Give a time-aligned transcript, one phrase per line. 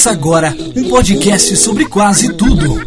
[0.00, 2.80] Começa agora um podcast sobre quase tudo.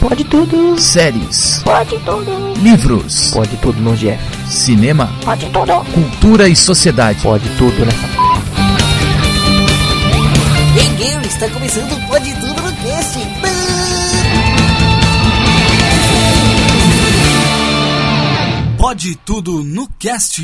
[0.00, 4.18] Pode tudo, séries, pode tudo, livros, pode tudo no Jeff.
[4.48, 7.20] cinema, Pode tudo, cultura e sociedade.
[7.22, 8.08] pode tudo nessa.
[10.76, 12.07] Hey Gary, está começando
[18.98, 20.40] Pode tudo no cast.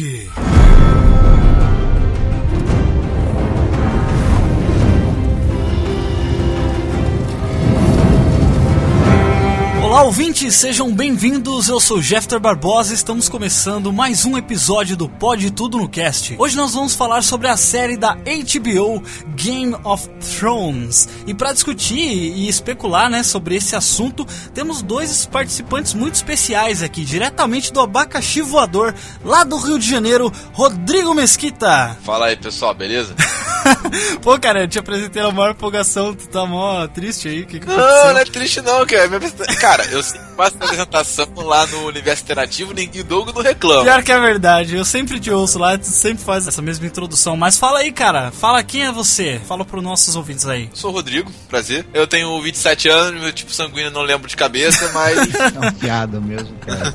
[10.04, 11.68] Ouvintes, sejam bem-vindos.
[11.68, 16.36] Eu sou Jeffter Barbosa e estamos começando mais um episódio do Pode Tudo no Cast.
[16.38, 19.02] Hoje nós vamos falar sobre a série da HBO
[19.34, 20.06] Game of
[20.38, 21.08] Thrones.
[21.26, 27.02] E para discutir e especular, né, sobre esse assunto, temos dois participantes muito especiais aqui,
[27.02, 31.96] diretamente do Abacaxi Voador, lá do Rio de Janeiro, Rodrigo Mesquita.
[32.02, 33.14] Fala aí, pessoal, beleza?
[34.22, 37.60] Pô, cara, eu te apresentei na maior empolgação, tu tá mó triste aí, o que
[37.60, 38.12] que Não, aconteceu?
[38.14, 39.06] não é triste não, cara.
[39.06, 43.42] Minha apresenta- Cara, eu sempre faço a apresentação lá no Universo Interativo, ninguém Doug não
[43.42, 43.82] reclama.
[43.84, 47.36] Pior que é verdade, eu sempre te ouço lá, tu sempre faz essa mesma introdução.
[47.36, 49.40] Mas fala aí, cara, fala quem é você.
[49.46, 50.68] Fala pros nossos ouvintes aí.
[50.70, 51.86] Eu sou o Rodrigo, prazer.
[51.94, 55.18] Eu tenho 27 anos, meu tipo sanguíneo não lembro de cabeça, mas
[55.54, 56.94] É uma piada mesmo, cara.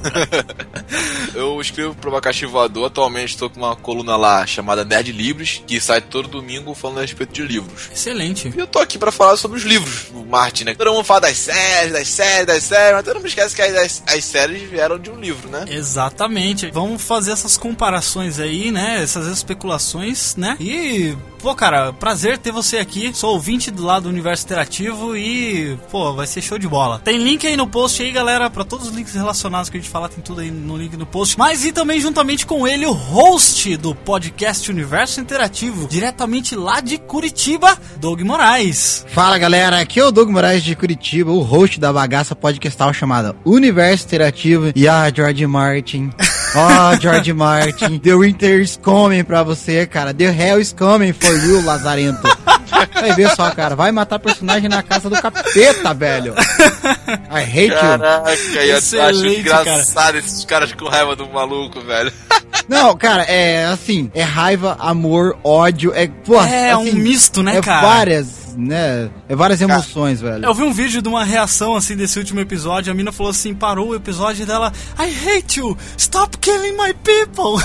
[1.33, 2.87] eu escrevo pro Abacaxi Voador.
[2.87, 7.01] Atualmente estou com uma coluna lá chamada Nerd Livros, que sai todo domingo falando a
[7.01, 7.89] respeito de livros.
[7.91, 8.51] Excelente.
[8.55, 10.75] E eu tô aqui pra falar sobre os livros do Martin, né?
[10.75, 14.03] Todo mundo fala das séries, das séries, das séries, mas todo mundo esquece que as,
[14.07, 15.65] as séries vieram de um livro, né?
[15.69, 16.71] Exatamente.
[16.71, 19.01] Vamos fazer essas comparações aí, né?
[19.01, 20.57] Essas especulações, né?
[20.59, 23.11] E, pô, cara, prazer ter você aqui.
[23.13, 26.99] Sou ouvinte do lado do Universo Interativo e, pô, vai ser show de bola.
[26.99, 29.89] Tem link aí no post aí, galera, pra todos os links relacionados que a gente
[29.89, 31.37] falar, tem tudo aí no link no post.
[31.37, 36.97] Mas e também juntamente com ele, o host do podcast Universo Interativo, diretamente lá de
[36.97, 39.05] Curitiba, Doug Moraes.
[39.09, 43.35] Fala galera, aqui é o Doug Moraes de Curitiba, o host da bagaça podcastal chamada
[43.45, 44.71] Universo Interativo.
[44.75, 46.11] E ah, George Martin.
[46.55, 47.99] Ó, George Martin.
[47.99, 50.13] The Winter is coming pra você, cara.
[50.13, 52.27] The hell is coming for you, Lazarento.
[52.93, 53.75] Vai ver só, cara.
[53.75, 56.33] Vai matar personagem na casa do capeta, velho.
[57.31, 57.79] I hate you.
[57.79, 62.11] Caraca, eu acho engraçado esses caras com raiva do maluco, velho.
[62.67, 67.57] Não, cara, é assim, é raiva, amor, ódio, é, pô, É assim, um misto, né,
[67.57, 67.81] é cara?
[67.87, 70.45] várias, né, é várias emoções, velho.
[70.45, 72.91] Eu vi um vídeo de uma reação assim desse último episódio.
[72.91, 74.71] A mina falou assim: parou o episódio dela.
[74.99, 75.75] I hate you!
[75.97, 77.63] Stop killing my people!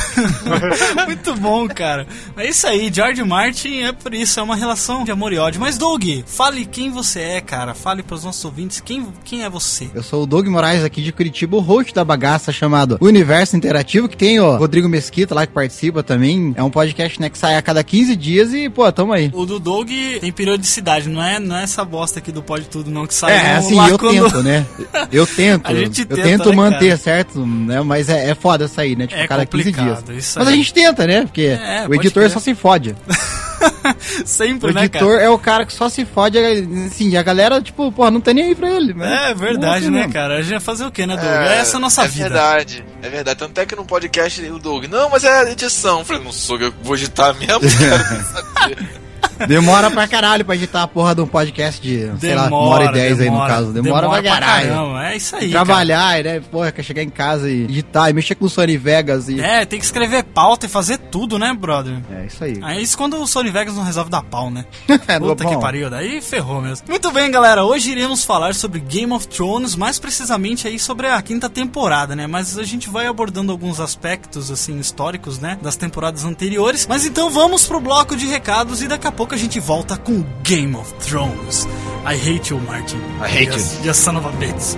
[1.07, 2.07] Muito bom, cara.
[2.37, 5.61] É isso aí, George Martin é por isso, é uma relação de amor e ódio.
[5.61, 7.75] Mas, Doug, fale quem você é, cara.
[7.75, 9.89] Fale pros nossos ouvintes quem, quem é você.
[9.95, 14.09] Eu sou o Doug Moraes aqui de Curitiba, o host da bagaça chamado Universo Interativo,
[14.09, 16.53] que tem o Rodrigo Mesquita lá que participa também.
[16.57, 19.31] É um podcast né, que sai a cada 15 dias e, pô, tamo aí.
[19.33, 19.89] O do Doug
[20.21, 23.33] tem periodicidade, não é, não é essa bosta aqui do Pode Tudo, não, que sai
[23.33, 24.67] É, assim, eu quando- tento, né?
[25.13, 25.67] Eu tento.
[25.67, 26.97] A gente eu tenta, tento né, manter, cara?
[26.99, 27.47] certo?
[27.47, 27.81] Né?
[27.83, 29.07] Mas é, é foda sair, né?
[29.07, 30.35] Tipo, É cada 15 complicado, dias.
[30.37, 31.23] Mas a gente tenta, né?
[31.23, 32.31] Porque É, o editor crer.
[32.31, 32.97] só se fode.
[34.25, 35.05] Sempre, O né, cara?
[35.05, 38.21] editor é o cara que só se fode, assim, e a galera, tipo, pô, não
[38.21, 39.31] tem nem aí pra ele, né?
[39.31, 40.35] É verdade, né, cara?
[40.39, 41.27] A gente vai fazer o quê, né, Doug?
[41.27, 42.29] É, essa a nossa é vida.
[42.29, 43.39] verdade, é verdade.
[43.39, 46.01] Tanto é que no podcast o Doug, não, mas é edição.
[46.01, 47.61] Eu falei, não sou, eu vou editar mesmo.
[49.47, 52.85] Demora pra caralho pra editar a porra de um podcast de, sei lá, uma hora
[52.87, 53.73] e dez aí no caso.
[53.73, 54.97] Demora, pra caralho.
[54.99, 55.51] É isso aí.
[55.51, 56.41] Trabalhar, né?
[56.41, 59.37] Porra, quer chegar em casa e editar, e mexer com o Sony Vegas e.
[59.37, 59.63] cara.
[59.63, 61.99] É, tem que escrever pauta e fazer tudo, né, brother?
[62.11, 62.59] É, isso aí.
[62.63, 64.65] Aí isso quando o Sony Vegas não resolve dar pau, né?
[65.07, 66.87] É, Puta que pariu, daí ferrou mesmo.
[66.89, 71.21] Muito bem, galera, hoje iremos falar sobre Game of Thrones, mais precisamente aí sobre a
[71.21, 72.27] quinta temporada, né?
[72.27, 75.59] Mas a gente vai abordando alguns aspectos, assim, históricos, né?
[75.61, 76.87] Das temporadas anteriores.
[76.87, 80.25] Mas então vamos pro bloco de recados e daqui a pouco a gente volta com
[80.43, 81.67] Game of Thrones.
[82.07, 82.99] I hate you, Martin.
[83.23, 83.87] I hate you.
[83.87, 84.77] You son of a bitch.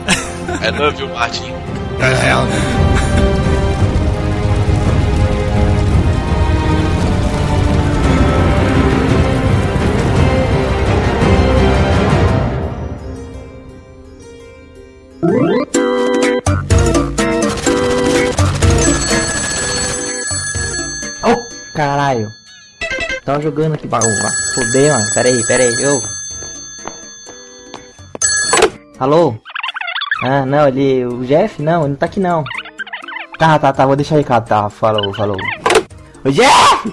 [0.63, 1.53] I love you, Martin.
[1.53, 3.06] Ô,
[23.37, 24.15] Tava jogando aqui, bagulho.
[24.55, 25.05] Fudei, mano.
[25.13, 25.75] Pera aí, pera aí.
[25.83, 26.03] Eu.
[28.99, 29.35] Alô?
[30.23, 31.05] Ah, não, ele.
[31.05, 31.61] O Jeff?
[31.61, 32.43] Não, ele não tá aqui não.
[33.39, 34.71] Tá, tá, tá, vou deixar recado, tá.
[34.71, 35.37] Falou, falou.
[36.25, 36.91] Ô Jeff!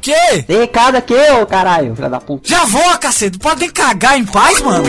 [0.00, 0.44] Que?
[0.44, 2.48] Tem recado aqui, ô caralho, filha da puta.
[2.48, 3.36] Já vou, cacete.
[3.36, 4.84] Pode cagar em paz, mano.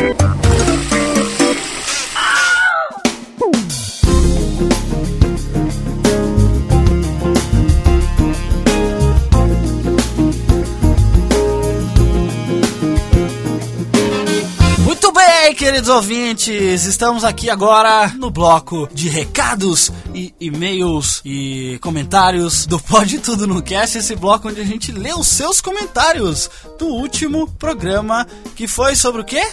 [15.62, 23.20] Queridos ouvintes, estamos aqui agora no bloco de recados e e-mails e comentários do Pode
[23.20, 26.50] Tudo no Cast, esse bloco onde a gente lê os seus comentários
[26.80, 28.26] do último programa
[28.56, 29.44] que foi sobre o quê?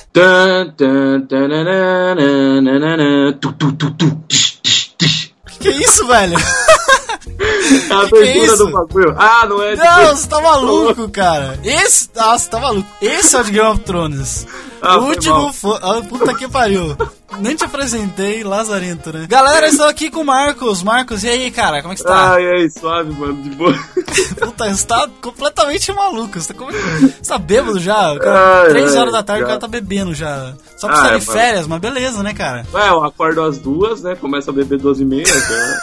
[4.28, 5.30] Tsh.
[5.60, 6.38] Que isso, velho?
[7.38, 9.14] É a é abertura do bagulho.
[9.18, 9.76] Ah, não é?
[9.76, 11.58] Não, você tá maluco, cara.
[11.62, 12.08] Esse.
[12.14, 12.88] Nossa, você tá maluco.
[13.00, 14.46] Esse é o de Game of Thrones.
[14.80, 15.76] Ah, o último foi.
[15.82, 16.96] Ah, puta que pariu.
[17.40, 19.26] Nem te apresentei, Lazarento, né?
[19.28, 20.82] Galera, estou aqui com o Marcos.
[20.82, 21.82] Marcos, e aí, cara?
[21.82, 22.32] Como é que você tá?
[22.34, 23.74] Ai, ai, suave, mano, de boa.
[24.40, 26.40] Puta, você tá completamente maluco.
[26.40, 26.70] Você tá, como...
[26.72, 28.12] você tá bêbado já?
[28.12, 29.48] O cara- Ai, Três ai, horas da tarde o já.
[29.48, 30.54] cara tá bebendo já.
[30.76, 32.64] Só pra Ah, estar é, de férias, mas beleza, né, cara?
[32.72, 34.14] Ué, eu acordo às duas, né?
[34.16, 35.24] Começa a beber duas e meia.
[35.28, 35.78] né?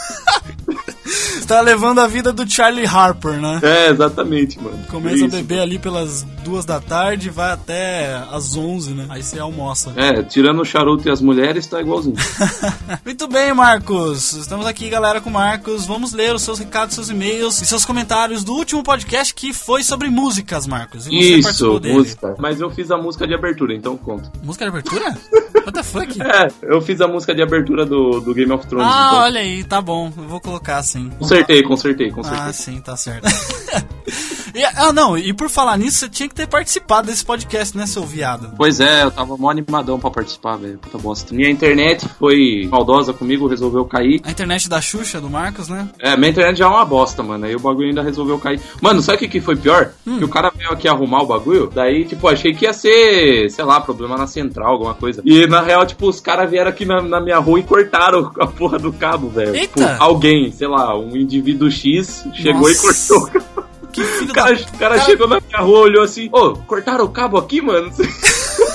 [1.05, 3.59] Você tá levando a vida do Charlie Harper, né?
[3.61, 4.79] É, exatamente, mano.
[4.89, 5.25] Começa Isso.
[5.25, 9.05] a beber ali pelas duas da tarde e vai até às onze, né?
[9.09, 9.93] Aí você almoça.
[9.95, 12.15] É, tirando o charuto e as mulheres, tá igualzinho.
[13.05, 14.33] Muito bem, Marcos.
[14.33, 15.85] Estamos aqui, galera, com o Marcos.
[15.85, 19.83] Vamos ler os seus recados, seus e-mails e seus comentários do último podcast que foi
[19.83, 21.07] sobre músicas, Marcos.
[21.07, 22.35] E Isso, música.
[22.39, 24.31] Mas eu fiz a música de abertura, então conta.
[24.43, 25.17] Música de abertura?
[25.65, 26.21] What the fuck?
[26.21, 28.87] É, eu fiz a música de abertura do, do Game of Thrones.
[28.87, 29.19] Ah, então.
[29.19, 30.11] olha aí, tá bom.
[30.15, 30.94] Eu vou colocar assim.
[31.17, 32.41] Consertei, consertei, consertei.
[32.41, 33.27] Ah, sim, tá certo.
[34.55, 37.85] E- ah, não, e por falar nisso, você tinha que ter participado desse podcast, né,
[37.85, 38.53] seu viado?
[38.57, 40.77] Pois é, eu tava mó animadão pra participar, velho.
[40.77, 41.33] Puta bosta.
[41.35, 44.21] Minha internet foi maldosa comigo, resolveu cair.
[44.23, 45.87] A internet da Xuxa, do Marcos, né?
[45.99, 47.45] É, minha internet já é uma bosta, mano.
[47.45, 48.59] Aí o bagulho ainda resolveu cair.
[48.81, 49.91] Mano, sabe o que, que foi pior?
[50.03, 51.69] Que o cara veio aqui arrumar o bagulho.
[51.73, 55.21] Daí, tipo, achei que ia ser, sei lá, problema na central, alguma coisa.
[55.25, 58.47] E na real, tipo, os caras vieram aqui na, na minha rua e cortaram a
[58.47, 59.53] porra do cabo, velho.
[59.59, 59.97] Tipo, Eita!
[59.99, 63.13] alguém, sei lá, um indivíduo X chegou e Nossa.
[63.13, 63.64] cortou o cabo.
[63.95, 64.61] Que filho O cara, da...
[64.61, 67.89] o cara chegou na minha rua, olhou assim, ô, cortaram o cabo aqui, mano?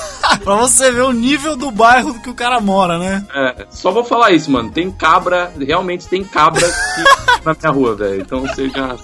[0.43, 3.25] pra você ver o nível do bairro que o cara mora, né?
[3.33, 4.71] É, só vou falar isso, mano.
[4.71, 8.21] Tem cabra, realmente tem cabra aqui na minha rua, velho.
[8.21, 8.95] Então você já.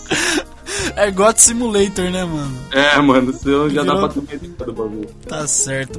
[0.95, 2.57] É God Simulator, né, mano?
[2.71, 5.09] É, mano, senão já dá Virou- pra ter ideia do bagulho.
[5.27, 5.97] Tá certo.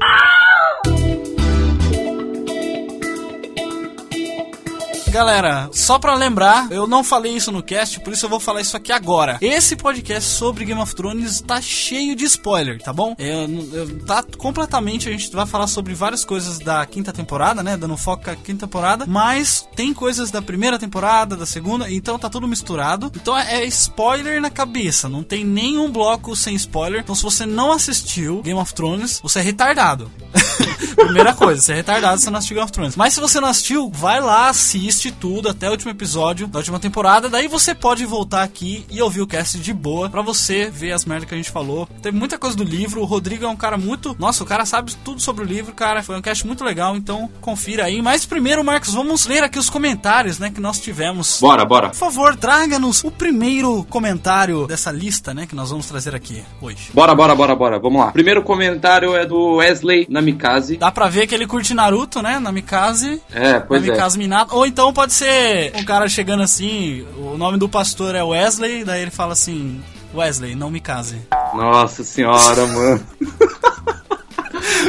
[5.11, 8.61] Galera, só pra lembrar, eu não falei isso no cast, por isso eu vou falar
[8.61, 9.39] isso aqui agora.
[9.41, 13.17] Esse podcast sobre Game of Thrones tá cheio de spoiler, tá bom?
[13.19, 17.77] Eu- eu- tá completamente, a gente vai falar sobre várias coisas da quinta temporada, né?
[17.77, 22.29] Dando foco à quinta temporada, mas tem coisas da primeira temporada, da segunda, então tá
[22.29, 23.11] tudo misturado.
[23.17, 27.01] Então é, é spoiler na cabeça, não tem nenhum bloco sem spoiler.
[27.01, 30.11] Então se você não assistiu Game of Thrones, você é retardado.
[30.97, 32.95] Primeira coisa, você é retardado se não assistiu Game of Thrones.
[32.97, 36.79] Mas se você não assistiu, vai lá, assiste tudo até o último episódio da última
[36.79, 37.29] temporada.
[37.29, 41.05] Daí você pode voltar aqui e ouvir o cast de boa pra você ver as
[41.05, 41.89] merdas que a gente falou.
[42.03, 43.01] Teve muita coisa do livro.
[43.01, 44.17] O Rodrigo é um cara muito.
[44.19, 46.03] Nossa, o cara sabe tudo sobre o livro, cara.
[46.03, 48.03] Foi um cast muito legal, então confira aí.
[48.03, 51.39] Mas primeiro, Marcos, vamos ler aqui os comentários, né, que nós tivemos.
[51.41, 51.91] Bora, bora.
[51.91, 56.91] Por favor, traga-nos o primeiro comentário dessa lista, né, que nós vamos trazer aqui hoje.
[56.93, 57.79] Bora, bora, bora, bora.
[57.79, 58.11] Vamos lá.
[58.13, 60.77] Primeiro comentário é do Wesley Namikaze.
[60.77, 62.39] Dá pra ver que ele curte Naruto, né?
[62.39, 63.21] Namikaze.
[63.33, 63.87] É, pois é.
[63.87, 64.55] Namikaze Minato.
[64.55, 69.03] Ou então pode ser um cara chegando assim, o nome do pastor é Wesley, daí
[69.03, 69.81] ele fala assim:
[70.15, 71.17] Wesley, não me case.
[71.55, 73.07] Nossa senhora, mano.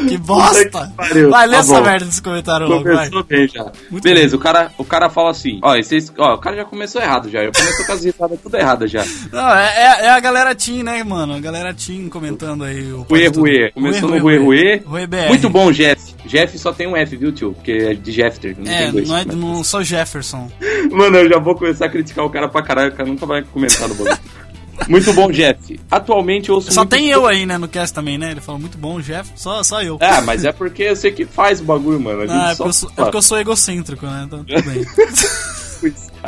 [0.07, 0.91] Que bosta!
[1.11, 1.25] que.
[1.27, 1.81] Vai, lê Tá essa bom.
[1.81, 3.09] merda desse comentário logo, vai.
[3.09, 3.71] Começou bem já.
[3.91, 7.01] Muito Beleza, o cara, o cara fala assim, ó, esses, ó, o cara já começou
[7.01, 7.43] errado já.
[7.43, 9.03] Já começou com as risadas tudo erradas já.
[9.31, 11.35] Não, é, é- é a galera Team, né, mano?
[11.35, 13.01] A galera Team comentando aí o.
[13.01, 13.71] Ruê, ruê.
[13.71, 14.81] Começou no ruê, ruê.
[14.85, 15.27] Ruê BR.
[15.27, 16.08] Muito bom, Jeff.
[16.29, 17.53] Jeff só tem um F, viu, tio?
[17.53, 19.09] Porque é de Jeffter, não É, tem dois.
[19.09, 20.47] não, é, não sou Jefferson.
[20.91, 23.41] Mano, eu já vou começar a criticar o cara pra caralho, o cara nunca vai
[23.43, 24.17] comentar no bagulho.
[24.87, 25.77] Muito bom, Jeff.
[25.91, 28.31] Atualmente eu ouço Só tem eu aí, né, no cast também, né?
[28.31, 29.29] Ele falou muito bom, Jeff.
[29.35, 29.97] Só, só eu.
[29.99, 32.23] Ah, mas é porque eu sei que faz o bagulho, mano.
[32.31, 34.23] Ah, é só porque, eu sou, é porque eu sou egocêntrico, né?
[34.25, 34.85] Então tudo bem.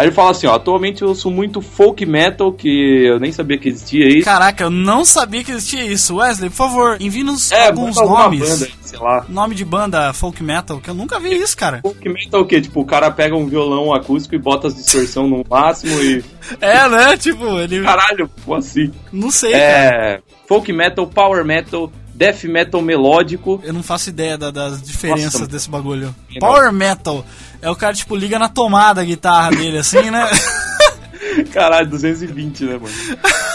[0.01, 3.57] Aí ele fala assim, ó, atualmente eu ouço muito folk metal, que eu nem sabia
[3.59, 4.25] que existia isso.
[4.25, 6.15] Caraca, eu não sabia que existia isso.
[6.15, 8.39] Wesley, por favor, envie-nos É, alguns nomes.
[8.39, 9.25] banda, sei lá.
[9.29, 11.81] Nome de banda folk metal, que eu nunca vi isso, cara.
[11.83, 12.59] Folk metal o quê?
[12.59, 16.23] Tipo, o cara pega um violão acústico e bota as distorção no máximo e...
[16.59, 17.15] É, né?
[17.17, 17.83] Tipo, ele.
[17.83, 18.91] Caralho, pô, assim.
[19.11, 19.63] Não sei, cara.
[19.63, 20.21] É...
[20.47, 23.61] Folk metal, power metal, death metal melódico.
[23.63, 25.47] Eu não faço ideia da- das diferenças Nossa.
[25.47, 26.13] desse bagulho.
[26.39, 27.23] Power metal.
[27.61, 30.27] É o cara, tipo, liga na tomada a guitarra dele, assim, né?
[31.53, 32.89] Caralho, 220, né, mano?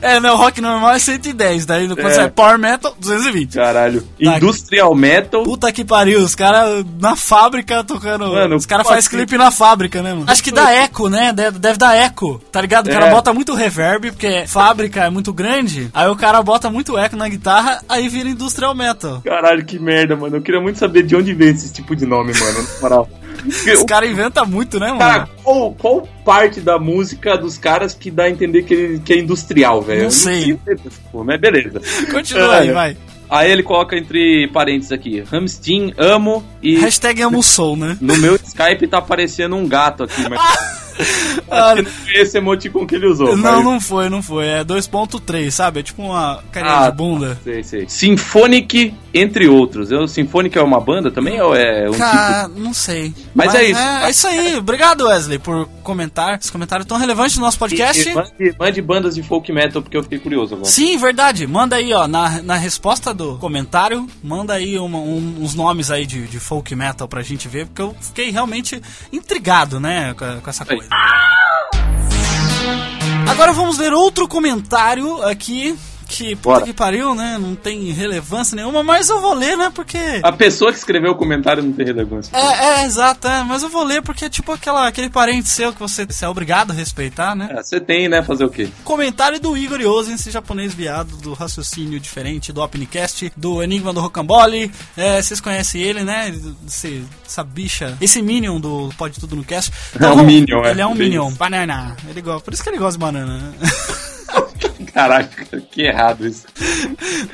[0.00, 0.30] É, né?
[0.30, 2.14] O rock normal é 110, daí quando É.
[2.14, 3.56] sai Power Metal, 220.
[3.56, 4.00] Caralho.
[4.02, 4.36] Tá.
[4.38, 5.42] Industrial Metal.
[5.42, 8.28] Puta que pariu, os caras na fábrica tocando.
[8.32, 10.24] Mano, os caras fazem clipe na fábrica, né, mano?
[10.28, 11.32] Acho que dá eco, né?
[11.34, 12.86] Deve, deve dar eco, tá ligado?
[12.86, 13.10] O cara É.
[13.10, 15.90] bota muito reverb, porque fábrica é muito grande.
[15.92, 19.20] Aí o cara bota muito eco na guitarra, aí vira industrial metal.
[19.22, 20.36] Caralho, que merda, mano.
[20.36, 22.62] Eu queria muito saber de onde vem esse tipo de nome, mano.
[22.76, 23.08] Na moral.
[23.74, 24.98] Os caras inventam muito, né, mano?
[24.98, 29.12] Cara, qual, qual parte da música dos caras que dá a entender que, ele- que
[29.12, 29.98] é industrial, velho?
[30.00, 30.58] Não Eu sei.
[31.12, 31.80] mas beleza.
[32.10, 32.72] Continua aí, É.
[32.72, 32.96] vai.
[33.28, 36.76] Aí ele coloca entre parênteses aqui: Hamstein, amo e.
[36.80, 37.96] Hashtag amo soul, né?
[38.00, 40.40] No meu Skype tá aparecendo um gato aqui, mas.
[41.50, 43.36] Ah, não foi esse emoticon que ele usou.
[43.36, 44.46] não, mas- não foi, não foi.
[44.46, 45.80] É 2.3, sabe?
[45.80, 47.38] É tipo uma carinha Ah, de bunda.
[47.42, 47.86] Sei, sei.
[47.88, 49.90] Symphonic, entre outros.
[49.90, 53.12] Eu, Symphonic é uma banda também ou é um Cara, não sei.
[53.34, 53.80] Mas é isso.
[53.80, 54.56] É, é isso aí.
[54.56, 56.38] Obrigado, Wesley, por comentar.
[56.38, 57.68] Esse comentário tão relevante no nosso tipo?
[57.68, 58.08] podcast.
[58.08, 60.68] E- e Mande, mande bandas de folk metal porque eu fiquei curioso agora.
[60.70, 61.46] Sim, verdade.
[61.46, 66.06] Manda aí, ó, na, na resposta do comentário, manda aí uma- um- uns nomes aí
[66.06, 68.80] de, de folk metal pra gente ver, porque eu fiquei realmente
[69.12, 70.86] intrigado, né, com, com essa coisa.
[73.28, 75.76] Agora vamos ler outro comentário aqui.
[76.10, 76.64] Que puta Bora.
[76.64, 77.38] que pariu, né?
[77.40, 79.70] Não tem relevância nenhuma, mas eu vou ler, né?
[79.72, 79.98] Porque.
[80.22, 82.36] A pessoa que escreveu o comentário não tem relevância.
[82.36, 85.72] É, é, exato, é, mas eu vou ler porque é tipo aquela, aquele parente seu
[85.72, 87.48] que você, você é obrigado a respeitar, né?
[87.52, 88.22] É, Você tem, né?
[88.22, 88.68] Fazer o quê?
[88.84, 94.00] Comentário do Igor Yosen, esse japonês viado do raciocínio diferente do Opnicast, do Enigma do
[94.00, 94.70] Rocambole.
[94.96, 96.34] É, vocês conhecem ele, né?
[96.66, 99.72] Esse, essa bicha, esse Minion do Pode Tudo no Cast.
[100.00, 100.70] É um Minion, é.
[100.70, 101.30] Ele é um Minion.
[101.32, 101.96] Banana.
[102.08, 103.52] Ele gosta, por isso que ele gosta de banana.
[104.94, 105.02] né?
[105.02, 106.44] Caraca, que errado isso.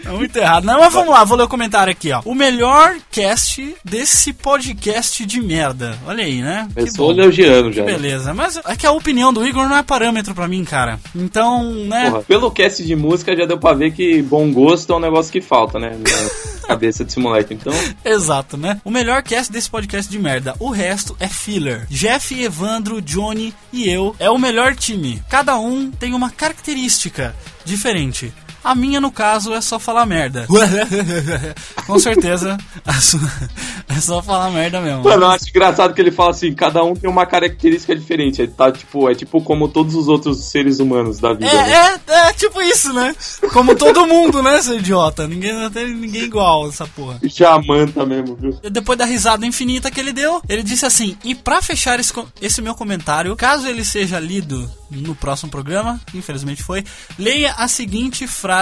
[0.04, 0.64] É muito errado.
[0.64, 2.20] Não, mas vamos lá, vou ler o comentário aqui, ó.
[2.24, 5.98] O melhor cast desse podcast de merda.
[6.06, 6.68] Olha aí, né?
[6.76, 7.20] Eu Que sou bom.
[7.20, 7.84] elogiando já.
[7.84, 10.98] Beleza, mas é que a opinião do Igor não é parâmetro pra mim, cara.
[11.14, 12.10] Então, né?
[12.10, 15.32] Porra, pelo cast de música já deu pra ver que bom gosto é um negócio
[15.32, 15.90] que falta, né?
[15.96, 17.54] Na cabeça desse moleque.
[17.54, 17.72] Então,
[18.04, 18.80] Exato, né?
[18.84, 20.54] O melhor cast desse podcast de merda.
[20.58, 21.86] O resto é filler.
[21.88, 25.22] Jeff, Evandro, Johnny e eu é o melhor time.
[25.28, 27.34] Cada um tem uma característica
[27.66, 28.32] diferente.
[28.66, 30.44] A minha, no caso, é só falar merda.
[31.86, 32.58] Com certeza,
[33.00, 33.20] sua-
[33.88, 35.04] é só falar merda mesmo.
[35.04, 38.42] mano, eu acho engraçado que ele fala assim: cada um tem uma característica diferente.
[38.42, 41.46] É, tá, tipo, é tipo como todos os outros seres humanos da vida.
[41.46, 41.72] né?
[41.72, 43.14] É, é, é tipo isso, né?
[43.52, 45.28] Como todo mundo, né, seu idiota?
[45.28, 47.20] Ninguém não tem ninguém igual essa porra.
[47.22, 48.58] Jamanta mesmo, viu?
[48.68, 52.60] Depois da risada infinita que ele deu, ele disse assim: E pra fechar esse, esse
[52.60, 56.84] meu comentário, caso ele seja lido no próximo programa, infelizmente foi,
[57.18, 58.55] leia a seguinte frase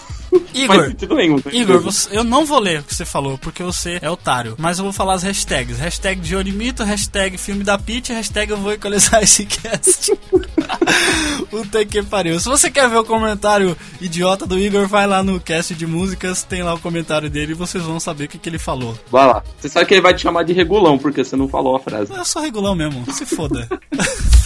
[0.54, 1.40] Igor, nenhum.
[1.40, 4.56] tá Igor, você- eu não vou ler o que você falou, porque você é otário.
[4.58, 5.78] Mas eu vou falar as hashtags.
[5.80, 10.12] Hashtag Johnny Mito, hashtag filme da Peach, hashtag eu vou equalizar esse cast.
[11.50, 12.40] Puta que pariu.
[12.40, 16.44] Se você quer ver o comentário idiota do Igor, vai lá no cast de músicas,
[16.44, 18.98] tem lá o comentário dele e vocês vão saber o que, que ele falou.
[19.12, 19.44] Vai lá.
[19.60, 22.12] Você sabe que ele vai te chamar de regulão, porque você não falou a frase.
[22.14, 23.68] Eu sou regulão mesmo, se foda.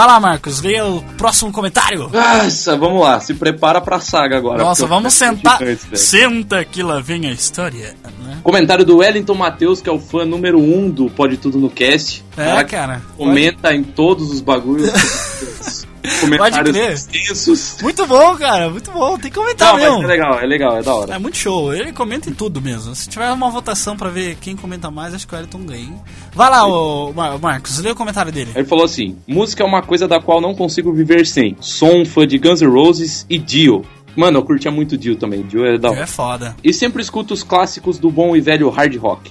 [0.00, 2.08] Vai lá, Marcos, leia o próximo comentário.
[2.08, 3.20] Nossa, vamos lá.
[3.20, 4.64] Se prepara pra saga agora.
[4.64, 5.58] Nossa, vamos sentar.
[5.92, 7.94] Senta que lá vem a história.
[8.24, 8.38] Né?
[8.42, 12.24] Comentário do Wellington Matheus, que é o fã número um do Pode Tudo no Cast.
[12.34, 13.02] É, Cara, cara.
[13.14, 14.90] Comenta em todos os bagulhos.
[16.20, 17.76] Comentários extensos.
[17.82, 18.70] Muito bom, cara.
[18.70, 19.18] Muito bom.
[19.18, 20.02] Tem que comentar Não, mesmo.
[20.02, 21.14] é legal, é legal, é da hora.
[21.14, 21.74] É muito show.
[21.74, 22.94] Ele comenta em tudo mesmo.
[22.94, 25.80] Se tiver uma votação pra ver quem comenta mais, acho que o Elton ganha.
[25.82, 26.00] hein?
[26.34, 28.50] Vai lá, ô, Mar- Marcos, lê o comentário dele.
[28.54, 31.56] Ele falou assim: música é uma coisa da qual não consigo viver sem.
[31.60, 33.84] Sou um fã de Guns N' Roses e Dio.
[34.16, 35.42] Mano, eu curtia muito Dio também.
[35.42, 36.00] Dio é da hora.
[36.00, 36.56] É foda.
[36.64, 39.30] E sempre escuto os clássicos do bom e velho hard rock.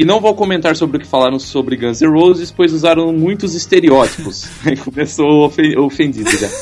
[0.00, 3.54] E não vou comentar sobre o que falaram sobre Guns N' Roses, pois usaram muitos
[3.54, 4.48] estereótipos.
[4.64, 6.48] Aí Começou ofen- ofendido já.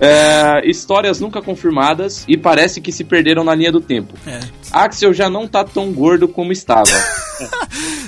[0.00, 4.14] É, histórias nunca confirmadas e parece que se perderam na linha do tempo.
[4.26, 4.40] É.
[4.82, 6.84] Axel já não tá tão gordo como estava.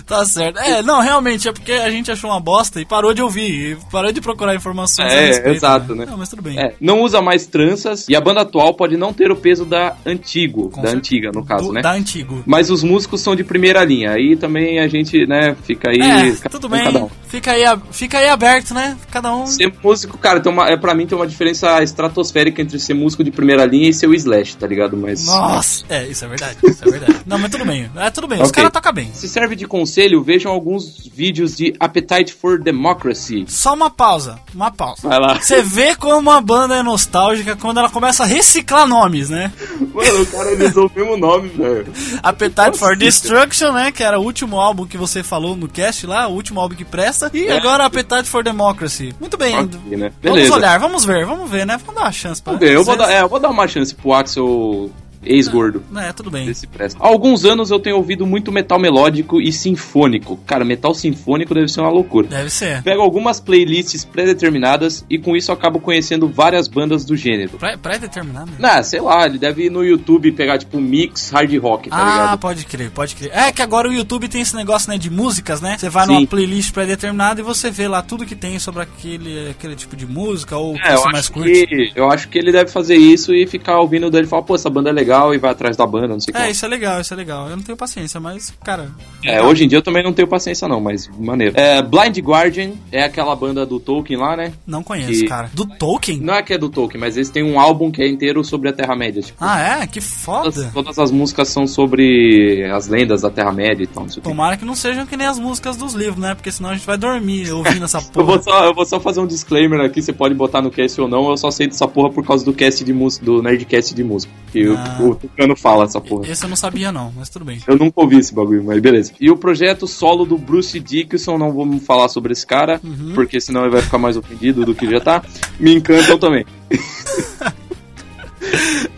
[0.07, 0.59] Tá certo.
[0.61, 3.77] É, não, realmente, é porque a gente achou uma bosta e parou de ouvir.
[3.91, 6.07] Parou de procurar informações É, respeito, exato, né?
[6.09, 6.57] Não, mas tudo bem.
[6.57, 9.97] É, não usa mais tranças e a banda atual pode não ter o peso da
[10.07, 10.97] antigo, Com da certeza.
[10.97, 11.83] antiga no caso, Do- né?
[11.83, 12.41] Da antigo.
[12.47, 14.13] Mas os músicos são de primeira linha.
[14.13, 16.01] Aí também a gente, né, fica aí.
[16.01, 16.85] É, tudo bem.
[16.85, 17.11] cada um.
[17.27, 18.97] Fica aí, fica aí aberto, né?
[19.11, 19.45] Cada um.
[19.47, 23.25] Ser músico, cara, tem uma, é, pra mim tem uma diferença estratosférica entre ser músico
[23.25, 24.97] de primeira linha e ser o Slash, tá ligado?
[24.97, 25.27] Mas.
[25.27, 25.85] Nossa!
[25.89, 27.21] É, isso é verdade, isso é verdade.
[27.27, 27.91] Não, mas tudo bem.
[27.97, 28.43] É, tudo bem.
[28.43, 29.11] Os caras tocam bem.
[29.13, 33.45] Se serve de conselho, vejam alguns vídeos de Appetite for Democracy.
[33.49, 35.09] Só uma pausa, uma pausa.
[35.09, 35.41] Vai lá.
[35.41, 39.53] Você vê como a banda é nostálgica quando ela começa a reciclar nomes, né?
[39.93, 41.87] Mano, o cara usou o mesmo nome, velho.
[42.23, 43.93] Appetite for Destruction, né?
[43.93, 46.85] Que era o último álbum que você falou no cast lá, o último álbum que
[46.85, 47.31] presta.
[47.33, 49.15] E agora Appetite for Democracy.
[49.19, 49.57] Muito bem.
[49.57, 50.13] Ok, né?
[50.23, 51.77] Vamos olhar, vamos ver, vamos ver, né?
[51.79, 53.67] Vamos dar uma chance pra Vamos ver, eu vou, dar, é, eu vou dar uma
[53.67, 54.91] chance pro Axel
[55.27, 55.83] ex-gordo.
[55.97, 56.47] É, tudo bem.
[56.47, 56.99] Desse presta.
[57.03, 60.37] Há alguns anos eu tenho ouvido muito metal melódico e sinfônico.
[60.47, 62.27] Cara, metal sinfônico deve ser uma loucura.
[62.29, 62.83] Deve ser.
[62.83, 67.59] Pego algumas playlists pré-determinadas e com isso acabo conhecendo várias bandas do gênero.
[67.59, 68.51] Pré- Pré-determinado?
[68.63, 72.05] Ah, sei lá, ele deve ir no YouTube pegar tipo mix hard rock, tá ah,
[72.23, 72.39] ligado?
[72.39, 73.31] pode crer, pode crer.
[73.33, 75.77] É que agora o YouTube tem esse negócio, né, de músicas, né?
[75.79, 76.15] Você vai Sim.
[76.15, 80.07] numa playlist pré-determinada e você vê lá tudo que tem sobre aquele, aquele tipo de
[80.07, 81.67] música ou que É, eu você mais curte.
[81.67, 84.55] que, eu acho que ele deve fazer isso e ficar ouvindo dele e falar, pô,
[84.55, 86.43] essa banda é legal e vai atrás da banda, não sei o que.
[86.43, 87.49] É, isso é legal, isso é legal.
[87.49, 88.91] Eu não tenho paciência, mas, cara.
[89.25, 91.55] É, hoje em dia eu também não tenho paciência não, mas maneiro.
[91.59, 94.53] É, Blind Guardian é aquela banda do Tolkien lá, né?
[94.67, 95.51] Não conheço, Que- cara.
[95.55, 96.21] Do Tolkien?
[96.21, 98.69] Não é que é do Tolkien, mas eles têm um álbum que é inteiro sobre
[98.69, 99.23] a Terra-média.
[99.23, 99.87] Tipo, Ah, é?
[99.87, 100.71] Que todas, foda.
[100.75, 104.29] todas as músicas são sobre as lendas da Terra-média e tal, não sei o que.
[104.29, 106.35] Tomara que não sejam que nem as músicas dos livros, né?
[106.35, 108.43] Porque senão a gente vai dormir ouvindo essa Eu vou, porra.
[108.43, 111.31] só, eu vou só fazer um disclaimer aqui, você pode botar no cast ou não,
[111.31, 114.33] eu só sei dessa porra por causa do cast de música, do Nerdcast de música.
[114.53, 114.99] Que Ah.
[115.01, 116.29] o Tucano fala essa porra.
[116.29, 117.61] Esse eu não sabia, não, mas tudo bem.
[117.67, 119.13] Eu nunca ouvi esse bagulho, mas beleza.
[119.21, 123.13] E o projeto solo do Bruce Dickinson, não vamos falar sobre esse cara, Uhum.
[123.15, 125.23] porque senão ele vai ficar mais ofendido do que já tá.
[125.61, 126.45] Me encantam também.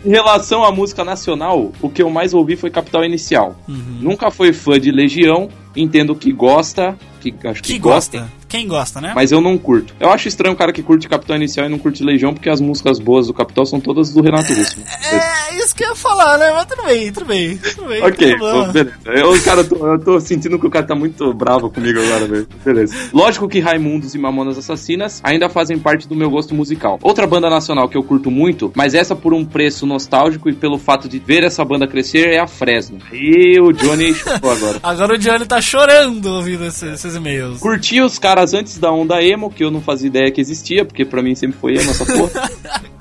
[0.05, 3.55] em relação à música nacional, o que eu mais ouvi foi Capital Inicial.
[3.67, 3.99] Uhum.
[4.01, 8.19] Nunca foi fã de Legião, entendo que gosta, que acho que, Que gosta.
[8.19, 8.38] gosta?
[8.49, 9.13] Quem gosta, né?
[9.15, 9.93] Mas eu não curto.
[9.99, 12.59] Eu acho estranho o cara que curte Capital Inicial e não curte Legião, porque as
[12.59, 14.77] músicas boas do Capital são todas do Renato Russo.
[15.11, 16.51] É, isso que eu ia falar, né?
[16.51, 17.57] Mas tudo bem, tudo bem.
[17.57, 18.95] Tudo bem Ok, bom, beleza.
[19.05, 22.47] Eu, cara, tô, eu tô sentindo que o cara tá muito bravo comigo agora, velho.
[22.63, 22.95] Beleza.
[23.13, 26.99] Lógico que Raimundos e Mamonas Assassinas ainda fazem parte do meu gosto musical.
[27.01, 30.77] Outra banda nacional que eu curto muito, mas essa por um preço nostálgico e pelo
[30.77, 32.99] fato de ver essa banda crescer, é a Fresno.
[33.11, 34.79] E o Johnny chupou agora.
[34.83, 37.59] Agora o Johnny tá chorando ouvindo esses, esses e-mails.
[37.59, 41.05] Curti os caras antes da onda emo, que eu não fazia ideia que existia, porque
[41.05, 42.49] pra mim sempre foi emo essa porra.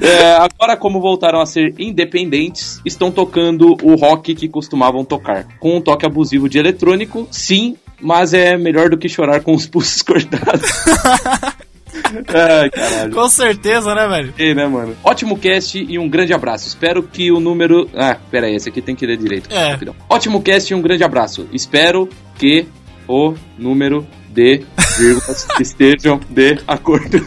[0.00, 5.46] É, agora, como voltaram a ser independentes, estão tocando o rock que costumavam tocar.
[5.58, 9.66] Com um toque abusivo de eletrônico, sim, mas é melhor do que chorar com os
[9.66, 10.70] pulsos cortados.
[12.28, 13.12] Ai, caralho.
[13.12, 14.34] Com certeza, né, velho?
[14.38, 14.96] Ei, né, mano?
[15.02, 16.66] Ótimo cast e um grande abraço.
[16.66, 17.90] Espero que o número.
[17.94, 19.52] Ah, pera aí, esse aqui tem que ler direito.
[19.52, 19.78] É.
[20.08, 21.48] Ótimo cast e um grande abraço.
[21.52, 22.08] Espero
[22.38, 22.66] que
[23.10, 24.64] o número de
[24.96, 27.26] vírgulas estejam de acordo.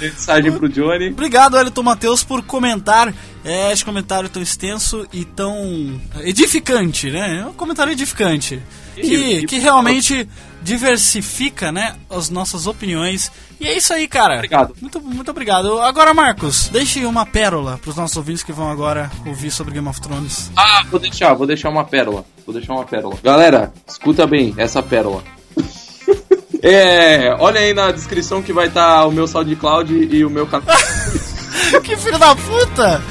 [0.00, 1.10] Mensagem pro Johnny.
[1.10, 3.12] Obrigado, Elton Matheus, por comentar
[3.44, 7.40] é, esse comentário tão extenso e tão edificante, né?
[7.40, 8.62] É um comentário edificante.
[9.00, 10.28] Que, que realmente
[10.62, 13.30] diversifica, né, as nossas opiniões.
[13.58, 14.34] E é isso aí, cara.
[14.36, 14.74] Obrigado.
[14.80, 15.80] Muito, muito obrigado.
[15.80, 20.00] Agora, Marcos, deixe uma pérola pros nossos ouvintes que vão agora ouvir sobre Game of
[20.00, 20.50] Thrones.
[20.56, 22.24] Ah, vou deixar, vou deixar uma pérola.
[22.44, 23.16] Vou deixar uma pérola.
[23.22, 25.22] Galera, escuta bem essa pérola.
[26.62, 30.76] É, olha aí na descrição que vai estar o meu SoundCloud e o meu canal.
[31.82, 33.02] que filho da puta!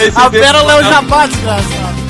[0.00, 2.05] Esse A pérola é o jabá, desgraçado.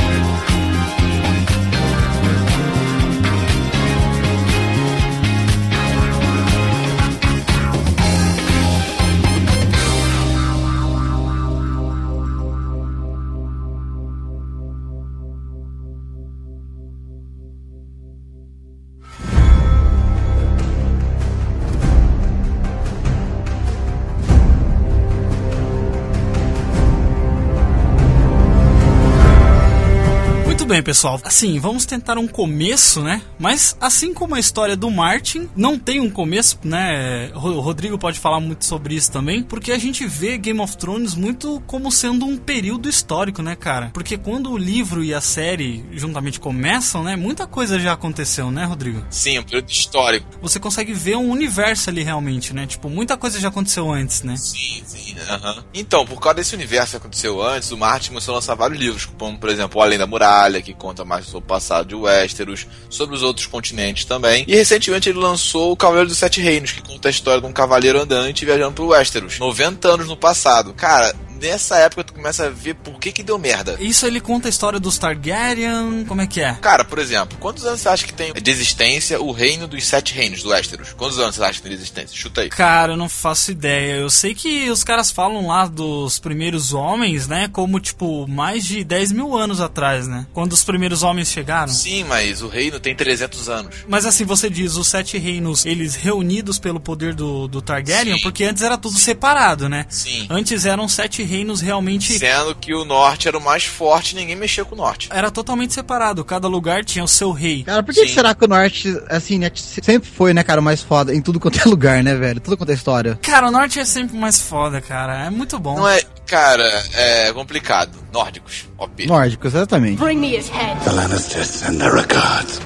[30.86, 31.20] Pessoal.
[31.24, 33.20] Assim, vamos tentar um começo, né?
[33.40, 37.28] Mas assim como a história do Martin não tem um começo, né?
[37.34, 41.16] O Rodrigo pode falar muito sobre isso também, porque a gente vê Game of Thrones
[41.16, 43.90] muito como sendo um período histórico, né, cara?
[43.92, 47.16] Porque quando o livro e a série juntamente começam, né?
[47.16, 49.04] Muita coisa já aconteceu, né, Rodrigo?
[49.10, 50.28] Sim, um período histórico.
[50.40, 52.64] Você consegue ver um universo ali realmente, né?
[52.64, 54.36] Tipo, muita coisa já aconteceu antes, né?
[54.36, 55.16] Sim, sim.
[55.28, 55.64] aham.
[55.74, 59.04] Então, por causa desse universo que aconteceu antes, o Martin começou a lançar vários livros,
[59.04, 62.66] como, por exemplo, O Além da Muralha, que conta mais sobre o passado de Westeros,
[62.88, 64.44] sobre os outros continentes também.
[64.46, 67.52] E recentemente ele lançou O Cavaleiro dos Sete Reinos, que conta a história de um
[67.52, 70.72] cavaleiro andante viajando pro Westeros, 90 anos no passado.
[70.74, 73.76] Cara, nessa época tu começa a ver por que que deu merda.
[73.80, 76.54] Isso ele conta a história dos Targaryen, como é que é?
[76.54, 80.14] Cara, por exemplo, quantos anos você acha que tem de existência o reino dos sete
[80.14, 80.92] reinos do Westeros?
[80.92, 82.16] Quantos anos você acha que tem de existência?
[82.16, 82.48] Chuta aí.
[82.48, 83.96] Cara, eu não faço ideia.
[83.96, 87.48] Eu sei que os caras falam lá dos primeiros homens, né?
[87.52, 90.26] Como, tipo, mais de 10 mil anos atrás, né?
[90.32, 91.72] Quando os primeiros homens chegaram.
[91.72, 93.76] Sim, mas o reino tem 300 anos.
[93.88, 98.22] Mas assim, você diz, os sete reinos, eles reunidos pelo poder do, do Targaryen, Sim.
[98.22, 99.86] porque antes era tudo separado, né?
[99.88, 100.26] Sim.
[100.30, 102.18] Antes eram sete reinos realmente.
[102.18, 105.08] Sendo que o norte era o mais forte, ninguém mexia com o norte.
[105.12, 106.24] Era totalmente separado.
[106.24, 107.64] Cada lugar tinha o seu rei.
[107.64, 108.14] Cara, por que Sim.
[108.14, 111.38] será que o norte, assim, né, sempre foi, né, cara, o mais foda em tudo
[111.38, 112.40] quanto é lugar, né, velho?
[112.40, 113.18] Tudo quanto é história.
[113.22, 115.26] Cara, o norte é sempre mais foda, cara.
[115.26, 115.76] É muito bom.
[115.76, 117.98] Não é, cara, é complicado.
[118.12, 119.06] Nórdicos, OP.
[119.06, 119.98] Nórdico, exatamente.
[119.98, 120.80] Bring me his head.
[120.84, 122.60] The Lannisters send their regards.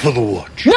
[0.00, 0.68] For the Watch.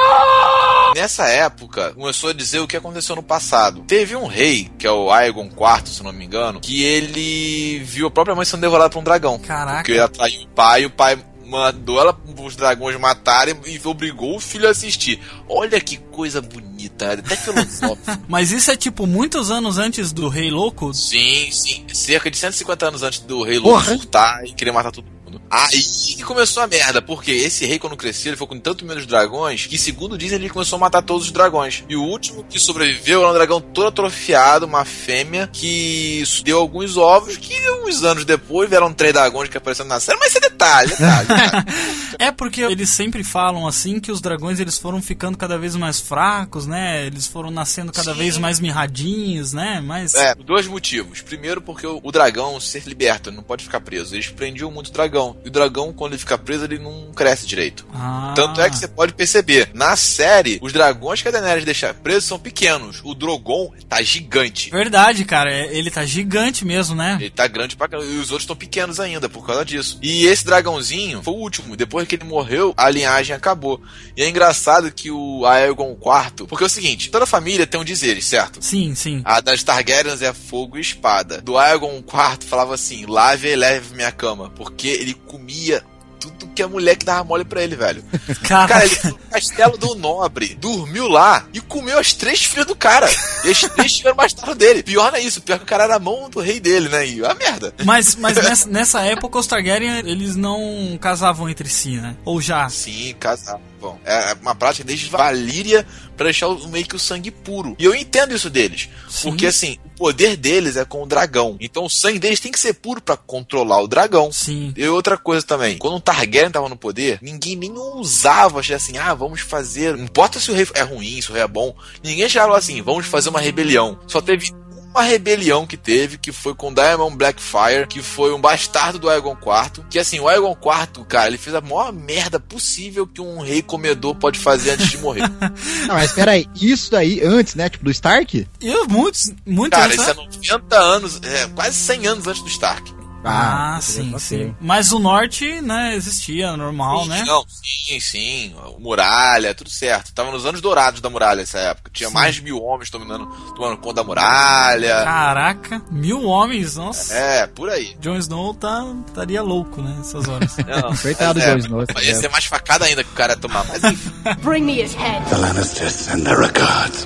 [0.95, 3.83] Nessa época, começou a dizer o que aconteceu no passado.
[3.87, 8.07] Teve um rei, que é o Aegon IV, se não me engano, que ele viu
[8.07, 9.39] a própria mãe sendo devorada por um dragão.
[9.39, 9.77] Caraca.
[9.77, 14.39] Porque ele atraiu o pai, o pai mandou ela os dragões matarem e obrigou o
[14.39, 15.19] filho a assistir.
[15.49, 18.19] Olha que coisa bonita, até filosófico.
[18.27, 20.93] Mas isso é tipo muitos anos antes do Rei Louco?
[20.93, 21.85] sim, sim.
[21.93, 23.95] Cerca de 150 anos antes do rei Louco Porra.
[23.95, 25.20] surtar e querer matar todo mundo.
[25.49, 28.97] Aí que começou a merda, porque esse rei, quando cresceu, ele foi com tanto medo
[28.97, 31.83] dos dragões que, segundo dizem, ele começou a matar todos os dragões.
[31.87, 36.97] E o último que sobreviveu era um dragão todo atrofiado, uma fêmea, que deu alguns
[36.97, 40.41] ovos, que uns anos depois vieram três dragões que apareceram na série, mas isso é
[40.41, 41.27] detalhe, detalhe.
[41.27, 42.01] detalhe.
[42.19, 45.99] É porque eles sempre falam assim que os dragões eles foram ficando cada vez mais
[45.99, 47.07] fracos, né?
[47.07, 48.19] Eles foram nascendo cada Sim.
[48.19, 49.81] vez mais mirradinhos, né?
[49.83, 51.21] Mas É, dois motivos.
[51.21, 54.15] Primeiro, porque o, dragão ser liberto, não pode ficar preso.
[54.15, 55.20] Eles prendiam muito o dragão.
[55.43, 57.85] E o dragão, quando ele fica preso, ele não cresce direito.
[57.93, 58.33] Ah.
[58.35, 62.25] Tanto é que você pode perceber, na série, os dragões que a Daenerys deixa presos
[62.25, 63.01] são pequenos.
[63.03, 64.69] O Drogon tá gigante.
[64.71, 65.51] Verdade, cara.
[65.51, 67.17] é- Ele tá gigante mesmo, né?
[67.19, 68.07] Ele tá grande pra caramba.
[68.09, 69.97] E os outros estão pequenos ainda por causa disso.
[70.01, 71.75] E esse dragãozinho foi o último.
[71.75, 73.81] Depois que ele morreu, a linhagem acabou.
[74.15, 76.47] E é engraçado que o Aegon IV.
[76.47, 78.61] Porque é o seguinte: toda família tem um dizeres, certo?
[78.63, 79.21] Sim, sim.
[79.25, 81.41] A das Targaryens é fogo e espada.
[81.41, 84.49] Do Aegon IV falava assim: lave e leve minha cama.
[84.55, 85.83] Porque ele comia
[86.19, 88.03] tudo que a mulher que dava mole pra ele, velho.
[88.47, 92.67] Cara, Cara, ele foi no castelo do nobre, dormiu lá e comeu as três filhas
[92.67, 93.09] do cara.
[93.43, 94.83] E as três tiveram mais tarde dele.
[94.83, 97.07] Pior não é isso, pior que o cara era a mão do rei dele, né?
[97.07, 97.73] E a merda.
[97.83, 102.15] mas, mas nessa, nessa época os Targaryen eles não casavam entre si, né?
[102.23, 102.69] Ou já?
[102.69, 103.70] Sim, casavam.
[104.05, 107.75] É uma prática desde Valíria pra deixar o, meio que o sangue puro.
[107.79, 108.89] E eu entendo isso deles.
[109.09, 109.29] Sim.
[109.29, 111.57] Porque assim, o poder deles é com o dragão.
[111.59, 114.31] Então o sangue deles tem que ser puro pra controlar o dragão.
[114.31, 114.73] Sim.
[114.75, 118.97] E outra coisa também, quando um Targaryen tava no poder, ninguém nem ousava achar assim,
[118.97, 119.97] ah, vamos fazer.
[119.97, 121.75] Não importa se o rei é ruim, se o rei é bom.
[122.03, 123.99] Ninguém chegava assim, vamos fazer uma rebelião.
[124.07, 124.51] Só teve
[124.93, 129.35] uma rebelião que teve, que foi com Diamond Blackfire, que foi um bastardo do Aegon
[129.35, 129.85] IV.
[129.89, 133.61] Que assim, o Aegon IV, cara, ele fez a maior merda possível que um rei
[133.61, 135.27] comedor pode fazer antes de morrer.
[135.87, 138.47] Não, mas peraí, isso daí antes, né, tipo, do Stark?
[138.59, 140.59] E muitos, muitos cara, antes, isso é né?
[140.59, 143.00] 90 anos, é, quase 100 anos antes do Stark.
[143.23, 144.55] Ah, ok, sim, sim.
[144.59, 147.23] Mas o norte, né, existia, normal, Sim, né?
[147.25, 148.55] Não, sim, sim.
[148.79, 150.13] Muralha, tudo certo.
[150.13, 151.91] Tava nos anos dourados da muralha nessa época.
[151.93, 152.15] Tinha Sim.
[152.15, 155.03] mais de mil homens tomando, tomando conta da muralha.
[155.03, 157.13] Caraca, mil homens, nossa.
[157.13, 157.95] É, por aí.
[157.99, 160.57] Jon Snow tá, estaria louco, né, nessas horas.
[160.65, 163.37] Não, Coitado do é, Jon Snow, ia ser mais facada ainda que o cara ia
[163.37, 163.63] tomar.
[163.65, 164.11] Mas enfim.
[164.41, 165.23] Bring me his head.
[165.29, 167.05] The Lannisters send their regards.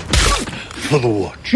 [0.89, 1.56] For the Watch.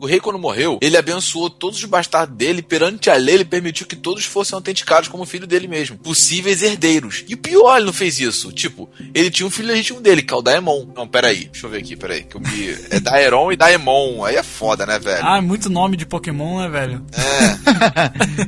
[0.00, 3.84] O rei, quando morreu, ele abençoou todos os bastardos dele, perante a lei, ele permitiu
[3.84, 5.98] que todos fossem autenticados como filho dele mesmo.
[5.98, 7.24] Possíveis herdeiros.
[7.26, 8.52] E o pior, ele não fez isso.
[8.52, 10.86] Tipo, ele tinha um filho legítimo dele, que é o Daemon.
[10.94, 11.46] Não, peraí.
[11.46, 12.22] Deixa eu ver aqui, peraí.
[12.22, 12.76] Que eu me...
[12.90, 14.24] É Daeron e Daemon.
[14.24, 15.24] Aí é foda, né, velho?
[15.24, 17.04] ah, é muito nome de Pokémon, né, velho?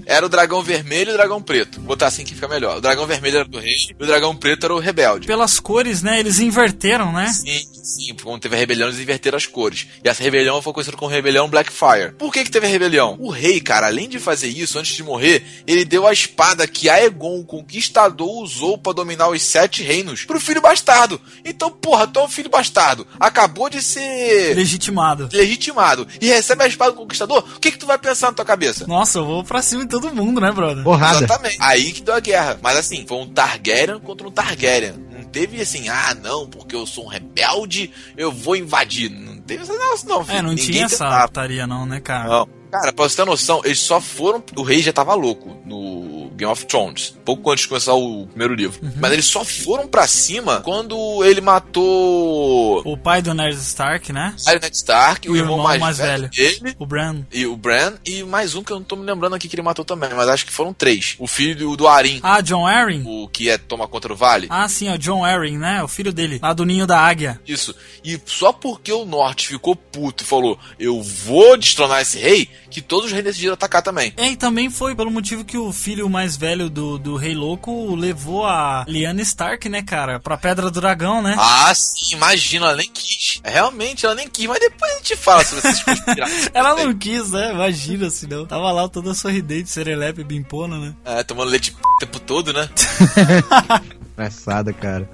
[0.07, 1.79] Era o dragão vermelho e o dragão preto.
[1.81, 2.77] Vou botar assim que fica melhor.
[2.79, 5.27] O dragão vermelho era do rei e o dragão preto era o rebelde.
[5.27, 7.29] Pelas cores, né, eles inverteram, né?
[7.29, 9.60] Sim, sim, porque quando teve a rebelião, eles inverteram as cores.
[10.05, 12.13] E essa rebelião foi conhecida como Rebelião Blackfire.
[12.19, 13.17] Por que que teve a rebelião?
[13.19, 16.89] O rei, cara, além de fazer isso, antes de morrer, ele deu a espada que
[16.89, 21.21] Aegon, o Conquistador, usou pra dominar os sete reinos pro filho bastardo.
[21.45, 23.07] Então, porra, tu é um filho bastardo.
[23.19, 25.29] Acabou de ser Legitimado.
[25.33, 28.45] legitimado e recebe a espada do Conquistador, o que que tu vai pensar na tua
[28.45, 28.87] cabeça?
[28.87, 30.83] Nossa, eu vou pra cima de todo mundo, né, brother?
[30.85, 31.19] Porrada.
[31.25, 31.57] Exatamente.
[31.61, 32.59] Aí que deu a guerra.
[32.63, 34.95] Mas assim, foi um Targaryen contra um Targaryen.
[35.13, 39.11] Não teve assim, ah, não, porque eu sou um rebelde, eu vou invadir.
[39.51, 40.23] Teve esse negócio, não.
[40.29, 42.29] É, não Ninguém tinha essa putaria não, né, cara?
[42.29, 42.60] Não.
[42.71, 44.43] Cara, pra você ter noção, eles só foram.
[44.57, 48.55] O rei já tava louco no Game of Thrones, pouco antes de começar o primeiro
[48.55, 48.81] livro.
[48.97, 54.35] Mas eles só foram pra cima quando ele matou O pai do Ned Stark, né?
[54.47, 56.61] Arya Ned Stark, o, O irmão, irmão mais, mais velho, velho.
[56.61, 56.77] dele.
[56.79, 57.23] O Bran.
[57.33, 59.63] E o Bran, e mais um que eu não tô me lembrando aqui que ele
[59.63, 61.17] matou também, mas acho que foram três.
[61.19, 63.03] O filho do Arin, Ah, John Arryn?
[63.07, 64.47] o que é toma conta do vale.
[64.51, 65.83] Ah, sim, ó, John Arryn, né?
[65.83, 67.41] O filho dele, lá do ninho da águia.
[67.47, 67.75] Isso.
[68.05, 72.81] E só porque o norte ficou puto e falou: Eu vou destronar esse rei, que
[72.81, 74.13] todos os reis decidiram atacar também.
[74.17, 77.95] É, e também foi pelo motivo que o filho mais velho do, do Rei Louco
[77.95, 81.37] levou a Lyanna Stark, né, cara, pra Pedra do Dragão, né?
[81.39, 83.41] Ah, sim, imagina, ela nem quis.
[83.43, 86.51] É, Realmente, ela nem quis, mas depois a gente fala sobre essas conspirações.
[86.55, 87.53] Ela não quis, né?
[87.53, 88.47] Imagina se não.
[88.47, 90.95] Tava lá toda sorridente, serelepe, bimpona, né?
[91.05, 91.79] É, tomando leite p...
[91.79, 92.69] o tempo todo, né?
[94.21, 95.09] Engraçada, cara.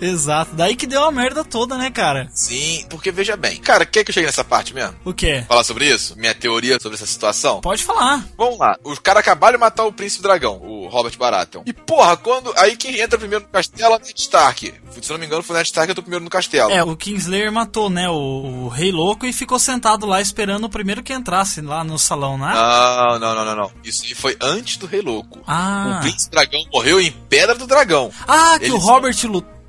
[0.00, 0.54] Exato.
[0.54, 2.28] Daí que deu a merda toda, né, cara?
[2.34, 3.58] Sim, porque veja bem.
[3.58, 4.94] Cara, quer que eu chegue nessa parte mesmo?
[5.02, 5.44] O quê?
[5.48, 6.14] Falar sobre isso?
[6.18, 7.62] Minha teoria sobre essa situação?
[7.62, 8.22] Pode falar.
[8.36, 8.76] Vamos lá.
[8.84, 11.62] Os caras acabaram de matar o príncipe dragão, o Robert Baratheon.
[11.64, 12.52] E porra, quando.
[12.56, 14.74] Aí quem entra primeiro no castelo é o Ned Stark.
[15.00, 16.70] Se eu não me engano, foi o Ned Stark que entrou primeiro no castelo.
[16.70, 20.68] É, o Kingslayer matou, né, o, o Rei Louco e ficou sentado lá esperando o
[20.68, 22.52] primeiro que entrasse lá no salão, né?
[22.52, 23.72] Não, não, não, não, não.
[23.82, 25.40] Isso aí foi antes do Rei Louco.
[25.46, 25.96] Ah.
[25.98, 28.10] O príncipe dragão morreu em Pedra do Dragão.
[28.26, 29.60] Ah, que Ele o Robert lutou.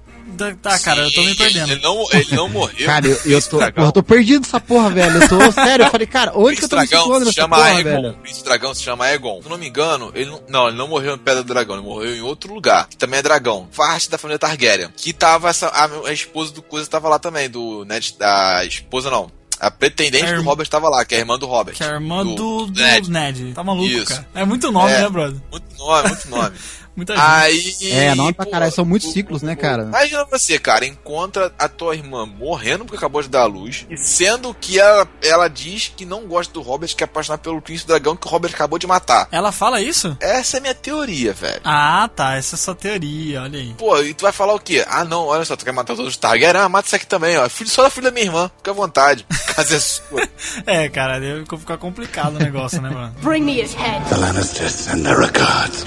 [0.61, 1.71] Tá, cara, eu tô me Sim, perdendo.
[1.73, 2.85] Ele não, ele não morreu.
[2.85, 5.21] Cara, eu, eu, tô, porra, eu tô perdido nessa porra, velho.
[5.21, 5.37] Eu tô.
[5.51, 7.83] Sério, eu falei, cara, onde que eu tô me situando se nessa chama porra, Aegon.
[7.83, 8.09] velho?
[8.11, 9.39] O Príncipe Dragão se chama Aegon.
[9.41, 11.75] Se eu não me engano, ele não, não, ele não morreu em Pedra do Dragão,
[11.75, 13.67] ele morreu em outro lugar, que também é dragão.
[13.75, 14.89] Parte da família Targaryen.
[14.95, 15.67] Que tava essa.
[15.67, 18.15] A, a esposa do Coisa tava lá também, do Ned.
[18.21, 19.29] A esposa não.
[19.59, 21.75] A pretendente A do irmã- Robert tava lá, que é a irmã do Robert.
[21.75, 23.11] Que é a irmã do, do, Ned.
[23.11, 23.53] Ned.
[23.53, 24.07] Tá maluco, Isso.
[24.07, 24.27] cara.
[24.33, 25.01] É muito nome, É.
[25.01, 25.39] né, brother?
[25.51, 26.51] Muito nome, muito nome.
[26.95, 27.25] Muita gente.
[27.25, 27.91] Aí.
[27.91, 29.83] É, nome pra pô, caralho, são muitos ciclos, né, cara?
[29.83, 33.97] Imagina você, cara, encontra a tua irmã morrendo porque acabou de dar a luz, e
[33.97, 37.87] sendo que ela, ela diz que não gosta do Robert, que é apaixonada pelo príncipe
[37.87, 39.27] dragão que o Robert acabou de matar.
[39.31, 40.15] Ela fala isso?
[40.19, 41.61] Essa é a minha teoria, velho.
[41.63, 42.35] Ah, tá.
[42.35, 43.73] Essa é sua teoria, olha aí.
[43.77, 44.83] Pô, e tu vai falar o quê?
[44.87, 46.61] Ah, não, olha só, tu quer matar todos os Targaryen?
[46.61, 47.47] Ah, mata isso aqui também, ó.
[47.49, 48.51] Filho, só da filha da minha irmã.
[48.57, 49.25] Fica à vontade.
[49.29, 50.27] A casa é sua.
[50.65, 53.15] É, cara, deve ficar complicado o negócio, né, mano?
[53.21, 54.03] Bring me his head.
[54.09, 55.85] The Lannisters and their regards.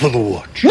[0.00, 0.66] For the watch.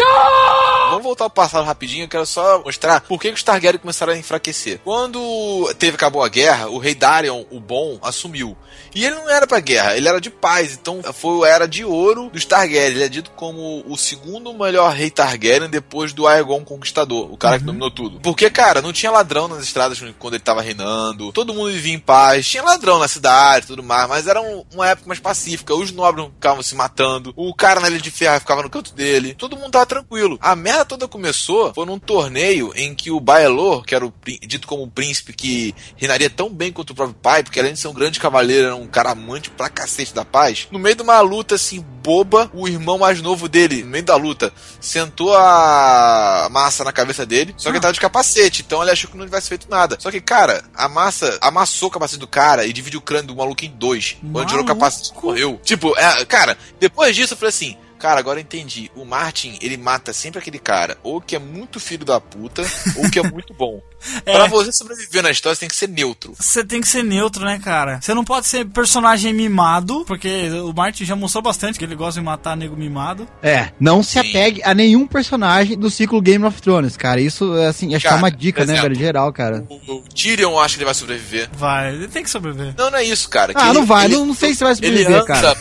[0.90, 4.12] Vamos voltar ao passado rapidinho, eu quero só mostrar por que, que os Targaryen começaram
[4.12, 4.80] a enfraquecer.
[4.84, 8.56] Quando teve acabou a guerra, o rei Darion, o bom, assumiu.
[8.94, 10.72] E ele não era pra guerra, ele era de paz.
[10.72, 12.86] Então foi a era de ouro dos Targaryen.
[12.94, 17.58] Ele é dito como o segundo melhor rei Targaryen depois do Aegon Conquistador, o cara
[17.58, 18.20] que dominou tudo.
[18.20, 21.32] Porque, cara, não tinha ladrão nas estradas quando ele tava reinando.
[21.32, 22.46] Todo mundo vivia em paz.
[22.48, 25.74] Tinha ladrão na cidade e tudo mais, mas era um- uma época mais pacífica.
[25.74, 27.34] Os nobres não ficavam se matando.
[27.36, 29.15] O cara na ilha de ferro ficava no canto dele.
[29.34, 30.38] Todo mundo tava tranquilo.
[30.40, 34.66] A merda toda começou foi num torneio em que o Baelor, que era o dito
[34.66, 37.88] como o príncipe que reinaria tão bem quanto o próprio pai, porque além de ser
[37.88, 40.68] um grande cavaleiro, era um cara amante pra cacete da paz.
[40.70, 44.14] No meio de uma luta assim boba, o irmão mais novo dele, no meio da
[44.14, 48.92] luta, sentou a massa na cabeça dele, só que ele tava de capacete, então ele
[48.92, 49.96] achou que não tivesse feito nada.
[49.98, 53.36] Só que, cara, a massa amassou o capacete do cara e dividiu o crânio do
[53.36, 54.16] maluco em dois.
[54.32, 55.60] Quando tirou o capacete, morreu.
[55.64, 57.76] Tipo, é, cara, depois disso eu falei assim.
[57.98, 58.90] Cara, agora eu entendi.
[58.94, 62.62] O Martin, ele mata sempre aquele cara, ou que é muito filho da puta,
[62.96, 63.80] ou que é muito bom.
[64.24, 64.34] É.
[64.34, 66.34] Pra você sobreviver na história, você tem que ser neutro.
[66.38, 67.98] Você tem que ser neutro, né, cara?
[68.00, 72.20] Você não pode ser personagem mimado, porque o Martin já mostrou bastante que ele gosta
[72.20, 73.26] de matar nego mimado.
[73.42, 74.18] É, não se Sim.
[74.20, 77.20] apegue a nenhum personagem do ciclo Game of Thrones, cara.
[77.20, 79.64] Isso, assim, acho que é Cara, uma dica, por né, exemplo, velho, geral, cara.
[79.68, 81.48] O, o Tyrion acha que ele vai sobreviver.
[81.56, 82.74] Vai, ele tem que sobreviver.
[82.76, 83.54] Não, não é isso, cara.
[83.54, 85.56] que Ah, ele- não vai, ele- não, não sei se vai Ele sobreviver, anda cara.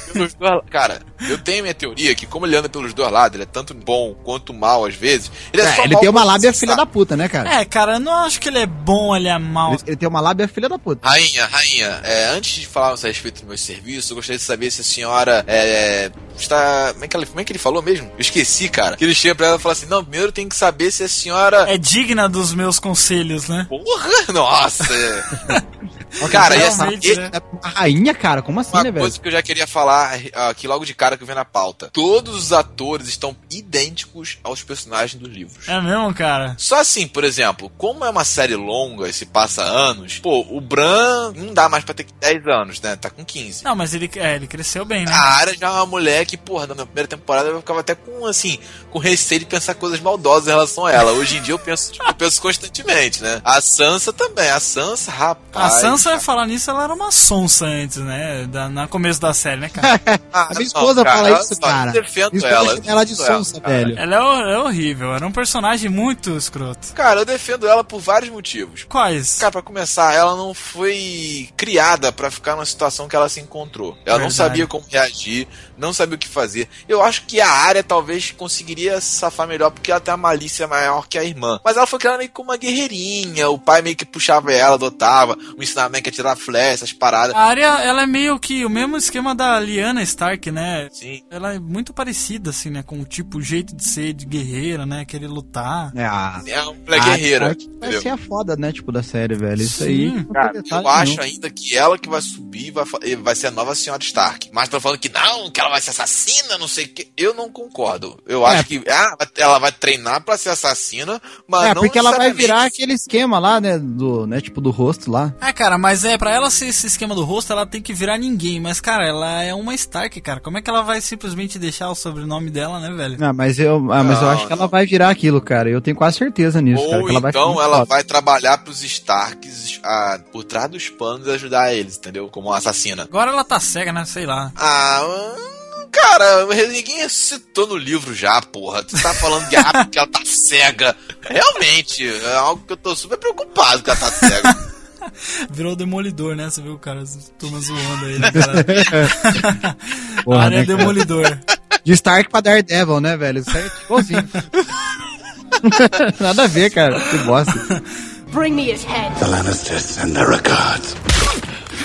[0.69, 3.73] Cara, eu tenho minha teoria que, como ele anda pelos dois lados, ele é tanto
[3.73, 5.31] bom quanto mal às vezes.
[5.53, 6.81] Ele é, É, só ele mal tem uma lábia filha sabe.
[6.81, 7.53] da puta, né, cara?
[7.61, 9.73] É, cara, eu não acho que ele é bom, ele é mau.
[9.73, 11.07] Ele, ele tem uma lábia filha da puta.
[11.07, 14.71] Rainha, rainha, é, antes de falarmos a respeito do meu serviço, eu gostaria de saber
[14.71, 16.91] se a senhora é, está.
[16.93, 18.07] Como é, que ela- como é que ele falou mesmo?
[18.07, 18.95] Eu esqueci, cara.
[18.97, 21.07] Que ele chega pra ela e fala assim: Não, primeiro tem que saber se a
[21.09, 21.65] senhora.
[21.71, 23.65] É digna dos meus conselhos, né?
[23.69, 24.09] Porra!
[24.33, 24.85] Nossa!
[26.21, 26.27] é.
[26.29, 26.99] cara, e essa, né?
[27.31, 29.01] É uma rainha, cara, como assim, Uma né, velho?
[29.03, 31.45] coisa que eu já queria falar ah, aqui logo de cara que eu vi na
[31.45, 31.89] pauta.
[31.91, 35.67] Todos os atores estão idênticos aos personagens dos livros.
[35.67, 36.55] É mesmo, cara?
[36.57, 40.61] Só assim, por exemplo, como é uma série longa e se passa anos, pô, o
[40.61, 42.95] Bran não dá mais pra ter 10 anos, né?
[42.95, 43.63] Tá com 15.
[43.63, 45.11] Não, mas ele, é, ele cresceu bem, né?
[45.11, 47.95] A área já é uma mulher que, porra, na minha primeira temporada eu ficava até
[47.95, 48.59] com, assim,
[48.91, 51.11] com receio de pensar coisas maldosas em relação a ela.
[51.11, 53.41] Hoje em dia eu penso, tipo, eu penso constantemente, né?
[53.43, 54.49] A Sansa também.
[54.49, 55.73] A Sansa, A rapaz.
[55.73, 58.45] Sansa ia falar nisso, ela era uma sonsa antes, né?
[58.47, 59.99] Da, na começo da série, né, cara?
[60.35, 61.89] Ah, A minha esposa cara, fala isso, cara.
[61.91, 62.79] Eu defendo ela.
[62.85, 63.97] ela de sonsa, ela, velho.
[63.97, 66.93] ela é, é horrível, era um personagem muito escroto.
[66.93, 68.83] Cara, eu defendo ela por vários motivos.
[68.83, 69.37] Quais?
[69.39, 73.97] Cara, pra começar, ela não foi criada pra ficar numa situação que ela se encontrou.
[74.05, 74.33] Ela não Verdade.
[74.33, 76.67] sabia como reagir, não sabia o que fazer.
[76.87, 80.67] Eu acho que a área talvez conseguiria se safar melhor porque ela tem uma malícia
[80.67, 81.59] maior que a irmã.
[81.63, 83.49] Mas ela foi criada meio como uma guerreirinha.
[83.49, 87.35] O pai meio que puxava ela, adotava, o ensinamento que é tirar flecha, essas paradas.
[87.35, 90.87] A área, ela é meio que o mesmo esquema da Lyanna Stark, né?
[90.91, 91.23] Sim.
[91.29, 92.83] Ela é muito parecida, assim, né?
[92.83, 95.05] Com o tipo, o jeito de ser de guerreira, né?
[95.05, 95.91] Querer lutar.
[95.95, 97.51] É, a, É uma mulher a guerreira.
[97.51, 99.61] Stark vai ser a foda, né, tipo, da série, velho.
[99.61, 100.17] Isso Sim.
[100.17, 100.25] aí.
[100.25, 101.23] Cara, eu acho nenhum.
[101.23, 102.85] ainda que ela que vai subir vai,
[103.21, 104.49] vai ser a nova senhora Stark.
[104.53, 107.07] Mas tô falando que não, que ela vai ser assassina, não sei o que.
[107.17, 108.17] Eu não concordo.
[108.25, 108.55] Eu É.
[108.55, 112.31] acho que ah, ela vai treinar pra ser assassina, mas É, não porque ela vai
[112.31, 115.33] virar aquele esquema lá, né, do, né, tipo, do rosto lá.
[115.41, 118.17] É, cara, mas é, pra ela ser esse esquema do rosto, ela tem que virar
[118.17, 118.59] ninguém.
[118.59, 120.39] Mas, cara, ela é uma Stark, cara.
[120.39, 123.17] Como é que ela vai simplesmente deixar o sobrenome dela, né, velho?
[123.23, 124.69] Ah, mas eu, ah, mas eu Não, acho que ela não.
[124.69, 125.69] vai virar aquilo, cara.
[125.69, 127.01] Eu tenho quase certeza nisso, cara.
[127.01, 131.31] Ou que ela então ela vai trabalhar pros Starks ah, por trás dos panos e
[131.31, 132.27] ajudar eles, entendeu?
[132.29, 133.03] Como uma assassina.
[133.03, 134.05] Agora ela tá cega, né?
[134.05, 134.51] Sei lá.
[134.55, 135.54] Ah, hum,
[135.91, 138.83] cara, ninguém citou no livro já, porra.
[138.83, 140.95] Tu tá falando que, ah, porque ela tá cega.
[141.21, 144.75] Realmente, é algo que eu tô super preocupado que ela tá cega.
[145.51, 146.49] Virou o demolidor, né?
[146.49, 149.77] Você viu o cara, as turmas zoando aí, né, cara?
[150.23, 150.77] Porra, área né, cara?
[150.77, 151.39] demolidor.
[151.83, 153.39] De Stark pra Daredevil, né, velho?
[153.39, 154.29] Isso aí é igualzinho.
[156.19, 156.99] Nada a ver, cara.
[156.99, 157.83] Que bosta.
[158.31, 159.13] Bring me his head.
[159.19, 160.95] The Lannisters and their regards.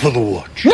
[0.01, 0.65] For the watch.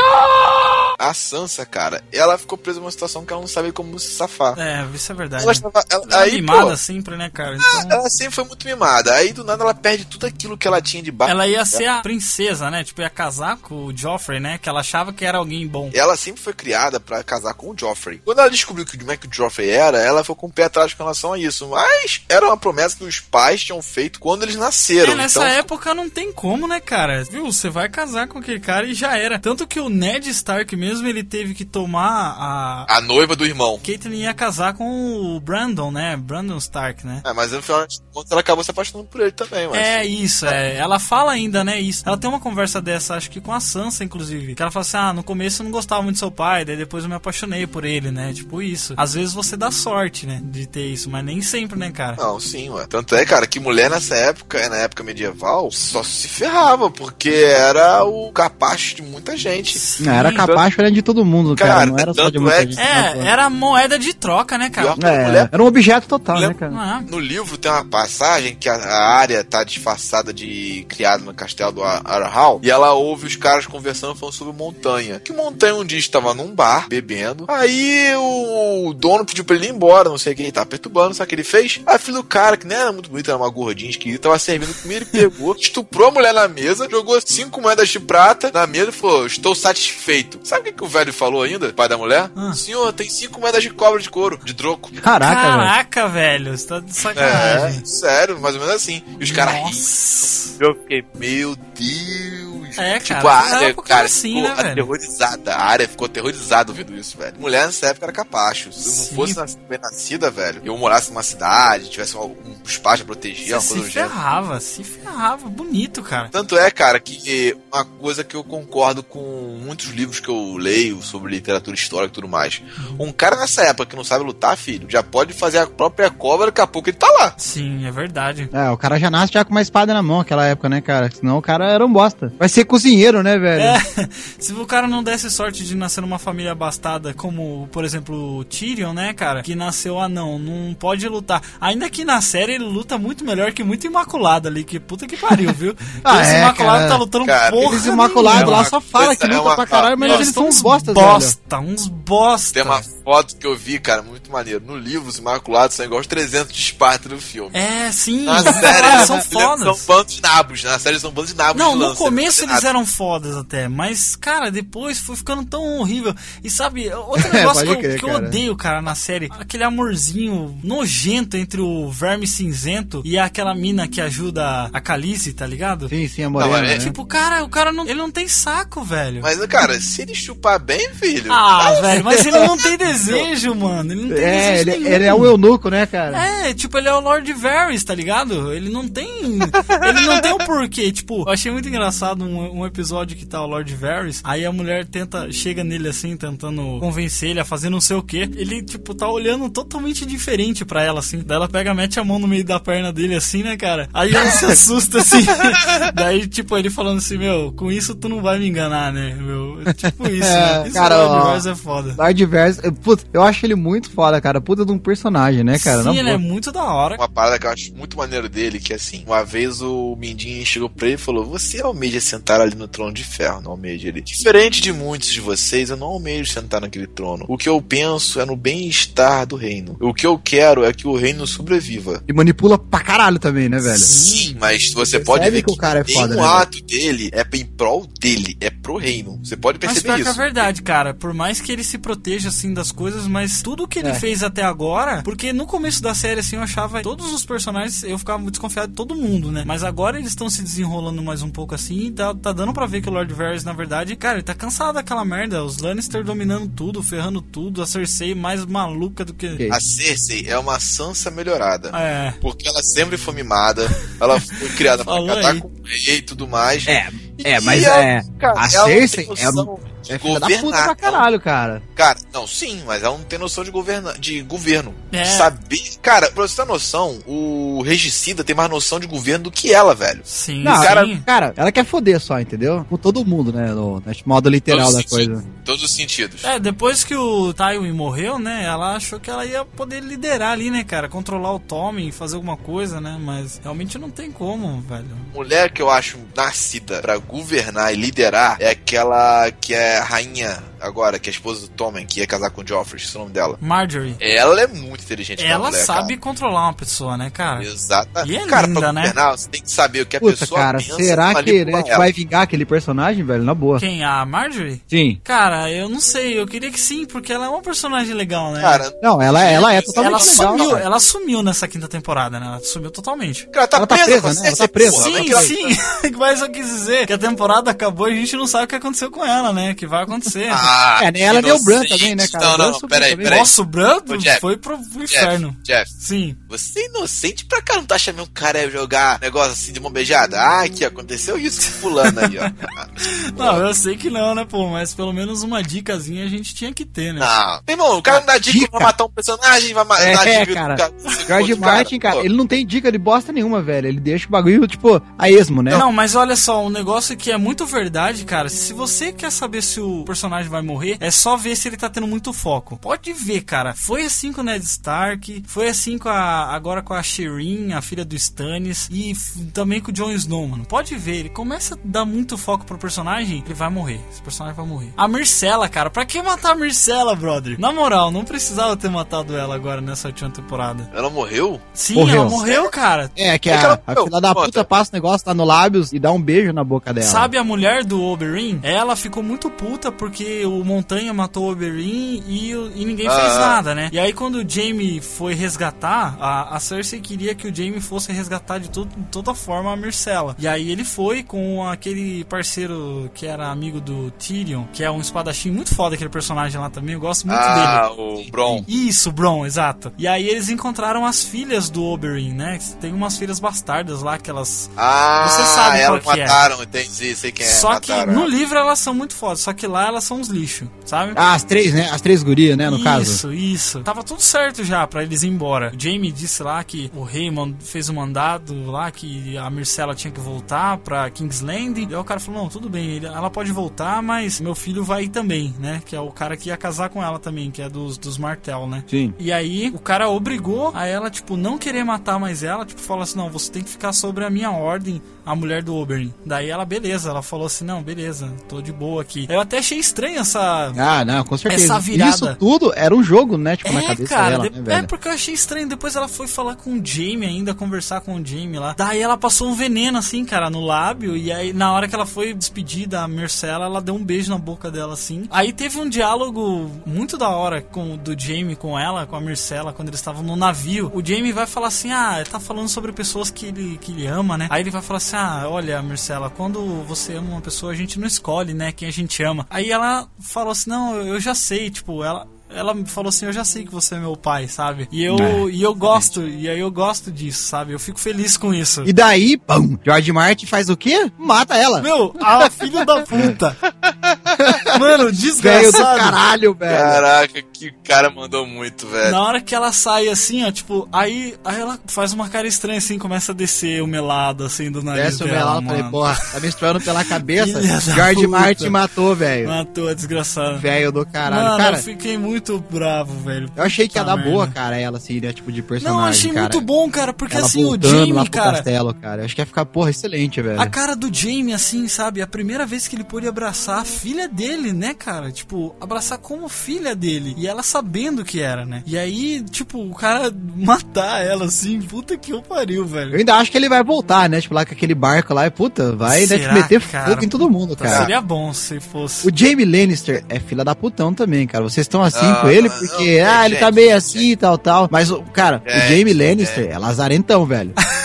[0.99, 4.57] A Sansa, cara, ela ficou presa numa situação que ela não sabia como se safar.
[4.57, 5.43] É, isso é verdade.
[5.43, 7.55] Ela estava, ela- Ela é aí, mimada pô, sempre, né, cara?
[7.55, 9.13] ah, Então, ela sempre foi muito mimada.
[9.13, 11.31] Aí do nada ela perde tudo aquilo que ela tinha de base.
[11.31, 12.83] ela ia ser a princesa, né?
[12.83, 14.57] Tipo, ia casar com o Joffrey, né?
[14.57, 15.91] Que ela achava que era alguém bom.
[15.93, 18.19] Ela sempre foi criada pra casar com o Joffrey.
[18.25, 20.63] Quando ela descobriu que como é que o Joffrey era, ela ficou com o pé
[20.63, 21.67] atrás com relação a isso.
[21.67, 25.13] Mas era uma promessa que os pais tinham feito quando eles nasceram.
[25.13, 27.23] É, nessa então, época não tem como, né, cara?
[27.23, 27.45] Viu?
[27.51, 29.37] Você vai casar com aquele cara e já era.
[29.37, 32.97] Tanto que o Ned Stark mesmo, ele teve que tomar a...
[32.97, 33.79] A noiva do irmão.
[33.83, 36.15] Caitlyn ia casar com o Brandon, né?
[36.17, 37.21] Brandon Stark, né?
[37.25, 39.77] É, mas no final de contas ela acabou se apaixonando por ele também, mas.
[39.77, 40.77] É isso, é.
[40.77, 42.03] Ela fala ainda, né, isso.
[42.05, 44.55] Ela tem uma conversa dessa, acho que com a Sansa, inclusive.
[44.55, 46.77] Que ela fala assim: ah, no começo eu não gostava muito do seu pai, daí
[46.77, 48.33] depois eu me apaixonei por ele, né?
[48.33, 48.93] Tipo isso.
[48.97, 52.15] Às vezes você dá sorte, né, de ter isso, mas nem sempre, né, cara?
[52.17, 52.85] Não, sim, ué.
[52.87, 58.03] Tanto é, cara, que mulher nessa época, na época medieval, só se ferrava, porque era
[58.03, 59.77] o capacho de muita gente.
[60.01, 61.73] Não, era capaz de todo mundo, cara.
[61.73, 62.79] Cara, Não era só de muita é gente.
[62.79, 64.95] É, era moeda de troca, né, cara?
[65.01, 66.73] É, mulher- era um objeto total, né, cara?
[67.07, 67.11] É?
[67.11, 71.71] No livro tem uma passagem que a, a área tá disfarçada de criada no castelo
[71.71, 75.19] do Ar- Arhal e ela ouve os caras conversando falando sobre montanha.
[75.19, 77.45] Que montanha um dia estava num bar bebendo.
[77.47, 81.13] Aí o, dono pediu pra ele ir embora, não sei o que, ele tava perturbando,
[81.13, 81.81] sabe o que ele fez?
[81.85, 84.73] A filha do cara, que nem era muito bonita, era uma gordinha esquisita, tava servindo
[84.81, 88.89] comida, ele pegou, estuprou a mulher na mesa, jogou cinco moedas de prata na mesa
[88.89, 90.39] e falou: Estou satisfeito.
[90.43, 92.29] Sabe o que, que o velho falou ainda, pai da mulher?
[92.35, 92.53] Ah.
[92.53, 94.91] Senhor, tem cinco moedas de cobre de couro, de troco.
[95.01, 95.57] Caraca, velho.
[95.57, 97.81] Caraca, velho, você tá de sacanagem.
[97.81, 99.03] É, sério, mais ou menos assim.
[99.19, 100.57] E os caras.
[100.59, 102.77] Eu fiquei, meu Deus.
[102.77, 104.69] É, tipo, cara, a área, cara, assim, ficou né, velho?
[104.71, 105.55] aterrorizada.
[105.55, 107.33] A área ficou aterrorizada ouvindo isso, velho.
[107.39, 108.71] Mulher nessa época era capacho.
[108.71, 109.09] Se Sim.
[109.09, 113.15] não fosse nas- bem nascida, velho, eu morasse numa cidade, tivesse um, um espaço pra
[113.15, 114.11] proteger, uma Você coisa se do gênero.
[114.13, 115.49] ferrava, se ferrava.
[115.49, 116.29] Bonito, cara.
[116.29, 121.01] Tanto é, cara, que uma coisa que eu concordo com muitos livros que eu leio
[121.01, 122.61] sobre literatura histórica e tudo mais.
[122.99, 126.47] Um cara nessa época que não sabe lutar, filho, já pode fazer a própria cobra,
[126.47, 127.33] daqui a pouco ele tá lá.
[127.37, 128.49] Sim, é verdade.
[128.51, 131.09] É, o cara já nasce já com uma espada na mão naquela época, né, cara?
[131.11, 132.31] Senão o cara era um bosta.
[132.37, 133.61] Vai ser cozinheiro, né, velho?
[133.61, 133.79] É,
[134.39, 138.43] se o cara não desse sorte de nascer numa família abastada, como, por exemplo, o
[138.43, 139.41] Tyrion, né, cara?
[139.43, 141.41] Que nasceu anão, não pode lutar.
[141.61, 145.17] Ainda que na série ele luta muito melhor que muito imaculado ali, que puta que
[145.17, 145.75] pariu, viu?
[146.03, 146.89] Ah, Esse é, imaculado cara.
[146.89, 147.77] tá lutando Cara, porra.
[147.87, 148.57] Imaculados nenhuma.
[148.57, 150.93] lá só fala que É luta uma- pra caralho, mas eles são uns velho.
[150.93, 152.53] bosta, uns bosta.
[152.53, 154.59] Tem uma foto que eu vi, cara, muito maneiro.
[154.65, 157.51] No livro, os Imaculados são igual os 300 de Esparta do filme.
[157.57, 159.85] É, sim, Na série, eles são são fodas.
[159.85, 160.61] bandos de nabos.
[160.65, 164.17] Na série, são bandos de nabos Não, de no começo eles eram fodas até, mas,
[164.17, 166.13] cara, depois foi ficando tão horrível.
[166.43, 168.25] E sabe, outro É, negócio que, eu, crer, que eu cara.
[168.25, 174.01] odeio, cara, na série, aquele amorzinho nojento entre o verme cinzento e aquela mina que
[174.01, 175.87] ajuda a Calice, tá ligado?
[175.87, 176.83] Sim, sim, a Não, morena, mas é né?
[176.83, 179.21] Tipo, cara, o cara não, ele não tem saco, velho.
[179.21, 181.31] Mas, cara, se ele chupar bem, filho.
[181.31, 183.91] Ah, velho, mas ele não tem desejo desejo, mano.
[183.93, 184.95] Ele não tem É, desejo ele, nenhum.
[184.95, 186.17] ele é um eunuco, né, cara?
[186.47, 188.53] É, tipo, ele é o Lord Varys, tá ligado?
[188.53, 189.07] Ele não tem.
[189.33, 190.91] ele não tem o porquê.
[190.91, 194.21] Tipo, eu achei muito engraçado um, um episódio que tá o Lord Varys.
[194.23, 198.03] Aí a mulher tenta, chega nele assim, tentando convencer ele a fazer não sei o
[198.03, 198.17] que.
[198.17, 201.21] Ele, tipo, tá olhando totalmente diferente pra ela, assim.
[201.25, 203.89] Daí ela pega, mete a mão no meio da perna dele, assim, né, cara?
[203.93, 205.25] Aí ela se assusta, assim.
[205.93, 209.57] Daí, tipo, ele falando assim, meu, com isso tu não vai me enganar, né, meu?
[209.73, 210.67] Tipo isso, É, né?
[210.67, 211.95] Esse cara, Lord Varys é foda.
[211.97, 214.39] Lord Verso, putz, eu acho ele muito foda, cara.
[214.39, 215.83] Puta de um personagem, né, cara?
[215.83, 216.95] Sim, ele é muito da hora.
[216.95, 220.69] Uma parada que eu acho muito maneiro dele, que assim, uma vez o Mindinho chegou
[220.69, 224.01] pra ele e falou: Você almeja sentar ali no trono de ferro, não almeja ele.
[224.01, 227.25] Diferente de muitos de vocês, eu não almejo sentar naquele trono.
[227.27, 229.75] O que eu penso é no bem-estar do reino.
[229.81, 232.01] O que eu quero é que o reino sobreviva.
[232.07, 233.77] E manipula pra caralho também, né, velho?
[233.77, 236.41] Sim, mas você Percebe pode ver que o cara é foda, nenhum né, velho?
[236.41, 239.17] ato dele é em prol dele, é pro reino.
[239.23, 240.19] Você pode Mas perceber que é isso.
[240.19, 240.93] verdade, cara.
[240.93, 243.93] Por mais que ele se proteja, assim, das coisas, mas tudo que ele É.
[243.93, 245.01] fez até agora...
[245.03, 246.81] Porque no começo da série, assim, eu achava...
[246.81, 249.43] Todos os personagens, eu ficava muito desconfiado de todo mundo, né?
[249.47, 251.85] Mas agora eles estão se desenrolando mais um pouco, assim.
[251.85, 253.95] E tá, tá dando pra ver que o Lord Varys, na verdade...
[253.95, 255.41] Cara, ele tá cansado daquela merda.
[255.45, 257.61] Os Lannister dominando tudo, ferrando tudo.
[257.61, 259.47] A Cersei mais maluca do que...
[259.49, 261.69] A Cersei é uma Sansa melhorada.
[261.69, 262.13] É...
[262.19, 263.65] Porque ela sempre foi mimada,
[263.97, 266.67] ela foi criada pra catar com o rei e tudo mais.
[266.67, 266.89] É,
[267.23, 268.03] é, mas ela, é.
[268.19, 270.65] cara, a ela não tem Cersei é, é filha da puta governar.
[270.65, 271.61] pra caralho, cara.
[271.75, 274.73] Cara, não, sim, mas ela não tem noção de, governa de governo.
[274.91, 275.03] É.
[275.05, 275.61] Saber.
[275.81, 279.73] Cara, pra você ter noção, o regicida tem mais noção de governo do que ela,
[279.75, 280.01] velho.
[280.03, 281.01] Sim, Não, cara- sim.
[281.05, 282.65] Cara, ela quer foder só, entendeu?
[282.69, 283.47] Com todo mundo, né?
[283.53, 285.07] No, no modo literal Todos da sentidos.
[285.21, 285.25] coisa.
[285.45, 286.23] Todos os sentidos.
[286.23, 288.43] É, depois que o Tywin morreu, né?
[288.45, 290.89] Ela achou que ela ia poder liderar ali, né, cara?
[290.89, 292.97] Controlar o Tommen, fazer alguma coisa, né?
[292.99, 294.85] Mas realmente não tem como, velho.
[295.13, 300.99] Mulher que eu acho nascida pra governar e liderar é aquela que é rainha agora,
[300.99, 303.01] que é a esposa do Tommen, que ia casar com o Joffrey, esse é o
[303.03, 303.37] nome dela.
[303.41, 303.95] Marjorie.
[303.99, 305.23] Ela é muito inteligente.
[305.25, 306.01] Ela mulher, sabe cara.
[306.01, 307.43] controlar uma pessoa, né, cara?
[307.43, 308.03] Exata.
[308.05, 308.93] E é cara, linda, pra né?
[309.15, 311.51] você tem que saber o que a Puta, pessoa cara, pensa será pra que gente
[311.69, 311.77] ela.
[311.77, 313.23] vai vingar aquele personagem, velho?
[313.23, 313.59] Na boa.
[313.59, 313.83] Quem?
[313.83, 314.61] A Marjorie?
[314.67, 314.99] Sim.
[315.03, 316.19] Cara, eu não sei.
[316.19, 318.41] Eu queria que sim, porque ela é uma personagem legal, né?
[318.41, 320.37] Cara, Não, ela, ela é totalmente ela legal.
[320.37, 320.63] sumiu, cara.
[320.63, 322.25] ela sumiu nessa quinta temporada, né?
[322.27, 323.27] Ela sumiu totalmente.
[323.27, 324.27] cara, tá Ela tá presa, presa, com a né?
[324.27, 324.81] Ela tá presa.
[324.83, 325.57] Sim, ela- sim.
[325.97, 328.55] Mas eu quis dizer que a temporada acabou e a gente não sabe o que
[328.55, 329.53] aconteceu com ela, né?
[329.53, 330.29] Que vai acontecer.
[330.31, 330.46] Ah,
[330.81, 332.25] É, nem ela nem o Bran também, né, cara?
[332.25, 333.19] Não, O Bran não, subiu peraí, peraí.
[333.19, 335.37] Nossa, o Jeff, foi pro pro Jeff, inferno.
[335.43, 336.15] Jeff, Sim.
[336.27, 337.67] você é inocente pra caramba.
[337.67, 340.19] Tu acha mesmo que o cara jogar negócio assim de mão beijada?
[340.19, 342.27] Ah, aqui, aconteceu isso com fulano aí, ó.
[343.17, 344.47] Não, eu sei que não, né, pô?
[344.49, 346.99] Mas pelo menos uma dicasinha a gente tinha que ter, né?
[346.99, 347.41] Não.
[347.47, 348.51] Meu irmão, o cara não dá dica, Dica?
[348.51, 350.55] pra matar um personagem, vai matar É, dica cara.
[350.55, 352.01] do do George Martin, cara, pô.
[352.03, 353.67] ele não tem dica de bosta nenhuma, velho.
[353.67, 355.51] Ele deixa o bagulho, tipo, a esmo, né?
[355.57, 358.29] Não, mas olha só, um negócio que é muito verdade, cara.
[358.29, 361.69] Se você quer saber se o personagem vai morrer, é só ver se ele tá
[361.69, 362.57] tendo muito foco.
[362.57, 363.53] Pode ver, cara.
[363.53, 367.61] Foi assim com o Ned Stark, foi assim com a agora com a Shireen, a
[367.61, 368.93] filha do Stannis, e
[369.33, 370.45] também com o Jon Snow, mano.
[370.45, 373.79] Pode ver, ele começa a dar muito foco pro personagem, ele vai morrer.
[373.91, 374.73] Esse personagem vai morrer.
[374.77, 377.39] A Myrcella, cara, pra que matar a Myrcella, brother?
[377.39, 380.69] Na moral, não precisava ter matado ela agora nessa última temporada.
[380.73, 381.39] Ela morreu?
[381.53, 382.01] Sim, Morreu.
[382.01, 382.91] ela morreu, cara.
[382.95, 385.23] É, que É que a, ela- a filha da puta passa o negócio lá no
[385.25, 386.85] lábios e dá um beijo na boca dela.
[386.87, 388.39] Sabe a mulher do Oberyn?
[388.43, 393.19] Ela ficou muito puta porque o Montanha matou o Oberyn e, e ninguém fez Ah.
[393.19, 393.69] nada, né?
[393.71, 397.91] E aí quando o Jaime foi resgatar, a, a Cersei queria que o Jaime fosse
[397.91, 400.15] resgatar de, todo, de toda forma a Myrcella.
[400.19, 404.79] E aí ele foi com aquele parceiro que era amigo do Tyrion, que é um
[404.81, 407.81] espadachim muito foda aquele personagem lá também, eu gosto muito Ah, dele.
[408.07, 408.43] o Bron.
[408.47, 409.71] Isso, Bron, exato.
[409.77, 412.37] E aí eles encontraram as filhas do Oberyn, né?
[412.59, 416.03] Tem umas filhas bastardas lá que elas Ah, Você sabe elas que é.
[416.05, 417.29] mataram, entendi, sei quem é.
[417.29, 418.09] só que mataram no ela.
[418.09, 420.93] livro elas são muito fodas, só que lá elas são uns lixo, sabe?
[420.95, 421.69] Ah, as três, né?
[421.69, 423.13] As três gurias, né, no isso, caso.
[423.13, 423.59] isso.
[423.61, 425.51] Tava tudo certo já pra eles ir embora.
[425.55, 427.09] O Jamie disse lá que o rei
[427.39, 431.61] fez um mandado lá que a Myrcella tinha que voltar pra Kingsland.
[431.61, 434.87] E aí o cara falou: Não, tudo bem, ela pode voltar, mas meu filho vai
[434.87, 435.61] também, né?
[435.65, 438.47] Que é o cara que ia casar com ela também, que é dos, dos Martel,
[438.47, 438.63] né?
[438.67, 438.93] Sim.
[438.99, 442.83] E aí o cara obrigou a ela, tipo, não querer matar mais ela, tipo, falou
[442.83, 445.93] assim, não, você tem que ficar sobre a minha ordem, a mulher do Oberyn.
[446.05, 449.05] Daí ela, beleza, ela falou assim, não, beleza, tô de boa aqui.
[449.09, 450.51] Eu até achei estranho essa...
[450.57, 451.43] Ah, não, com certeza.
[451.45, 451.91] Essa virada.
[451.91, 453.35] Isso tudo era um jogo, né?
[453.37, 455.47] Tipo, na É, cabeça cara, dela, de- né, é porque eu achei estranho.
[455.47, 458.53] Depois ela foi falar com o Jamie ainda, conversar com o Jamie lá.
[458.57, 460.95] Daí ela passou um veneno assim, cara, no lábio.
[460.97, 464.17] E aí, na hora que ela foi despedir da Marcella, ela deu um beijo na
[464.17, 465.05] boca dela assim.
[465.11, 469.51] Aí teve um diálogo muito da hora com do Jamie com ela, com a Marcella,
[469.53, 470.71] quando eles estavam no navio.
[470.73, 474.17] O Jamie vai falar assim: Ah, tá falando sobre pessoas que ele, que ele ama,
[474.17, 474.27] né?
[474.29, 477.79] Aí ele vai falar assim: Ah, olha, Marcella, quando você ama uma pessoa, a gente
[477.79, 479.25] não escolhe, né, quem a gente ama.
[479.29, 483.13] Aí ela falou assim: Não, eu já sei, tipo, ela ela me falou assim, eu
[483.13, 484.67] já sei que você é meu pai, sabe?
[484.71, 487.53] E eu, e eu gosto, e aí eu gosto disso, sabe?
[487.53, 488.63] Eu fico feliz com isso.
[488.65, 490.91] E daí, pum, George Martin faz o quê?
[490.97, 491.61] Mata ela.
[491.61, 493.35] Meu, a filha da puta.
[494.59, 495.79] Mano, Velho do desgraçado.
[495.79, 496.57] caralho, velho.
[496.57, 498.91] Caraca, que cara mandou muito, velho.
[498.91, 502.57] Na hora que ela sai assim, ó, tipo, aí, aí ela faz uma cara estranha
[502.57, 506.19] assim, começa a descer o melado assim do nariz Desce o melado, falei, porra, tá
[506.19, 507.39] menstruando pela cabeça.
[507.97, 508.07] Puta.
[508.07, 509.27] Martin matou, velho.
[509.27, 510.37] Matou a desgraçada.
[510.37, 511.23] Velho do caralho.
[511.23, 513.29] Mano, cara, eu fiquei muito bravo, velho.
[513.35, 514.33] eu achei que ia dar boa, merda.
[514.33, 515.13] cara, ela, assim, né?
[515.13, 516.21] Tipo, de personagem, Não, eu achei cara.
[516.21, 519.01] muito bom, cara, porque Ela assim, o voltando lá Jamie, pro cara, castelo, cara.
[519.01, 520.39] Eu acho que ia ficar, porra, excelente, velho.
[520.39, 522.01] A cara do Jamie, assim, sabe?
[522.01, 525.11] A primeira vez que ele pôde abraçar a filha dele, né, cara?
[525.11, 527.13] Tipo, abraçar como filha dele.
[527.17, 528.63] E ela sabendo que era, né?
[528.65, 532.95] E aí, tipo, o cara matar ela, assim, puta que eu pariu, Eu velho.
[532.97, 534.21] ainda acho que ele vai voltar, né?
[534.21, 536.89] Tipo, lá com aquele barco lá e, puta, vai né, Será, meter cara?
[536.91, 537.79] fogo em todo mundo, cara.
[537.79, 539.07] Seria bom se fosse.
[539.07, 541.43] O Jamie Lannister é fila da putão também, cara.
[541.43, 543.77] Vocês estão assim Ah, com ele porque, não, ah, ele gente, tá meio gente.
[543.77, 544.67] assim e tal, tal.
[544.71, 547.53] Mas, o cara, o Gente, Jamie Lannister é lazarentão, velho.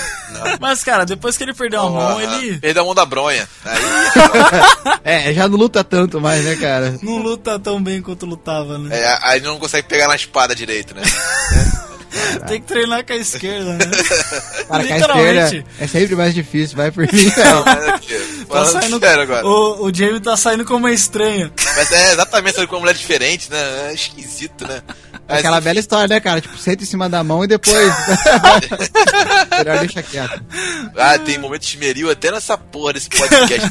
[0.60, 3.48] Mas, cara, depois que ele perdeu a mão, Ah, ele Perdeu a mão da bronha.
[3.64, 3.80] Aí,
[5.30, 6.96] é, já não luta tanto mais, né, cara?
[7.02, 8.96] não luta tão bem quanto lutava, né?
[8.96, 11.02] é, aí não consegue pegar na espada direito, né?
[12.46, 13.78] Tem que treinar com a esquerda, né?
[13.86, 15.38] Cara, com a Literalmente.
[15.56, 19.46] esquerda é sempre mais difícil, vai por mim, Não, mas aqui, Tá saindo, sério agora.
[19.46, 21.50] o, o Jamie tá saindo como uma estranha.
[21.74, 23.88] Mas é exatamente sabe, com uma mulher diferente, né?
[23.88, 24.82] É esquisito, né?
[25.32, 26.40] Mas, Aquela bela história, né, cara?
[26.40, 27.76] Tipo, senta em cima da mão e depois.
[29.58, 30.42] Melhor deixa quieto.
[30.96, 33.70] Ah, tem momento esmeril até nessa porra desse podcast.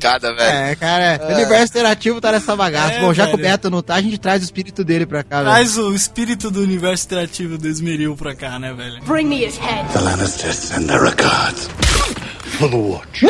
[0.00, 0.50] Cada, velho.
[0.70, 2.94] É, cara, o universo interativo tá nessa bagaça.
[2.94, 3.50] É, Bom, já que o velho.
[3.50, 5.50] Beto não tá, a gente traz o espírito dele pra cá, velho.
[5.50, 9.02] Traz o espírito do universo interativo do Esmeril pra cá, né, velho?
[9.04, 9.92] Bring me his head.
[9.92, 11.68] The Lannisters and their gods.
[12.58, 13.26] For the watch.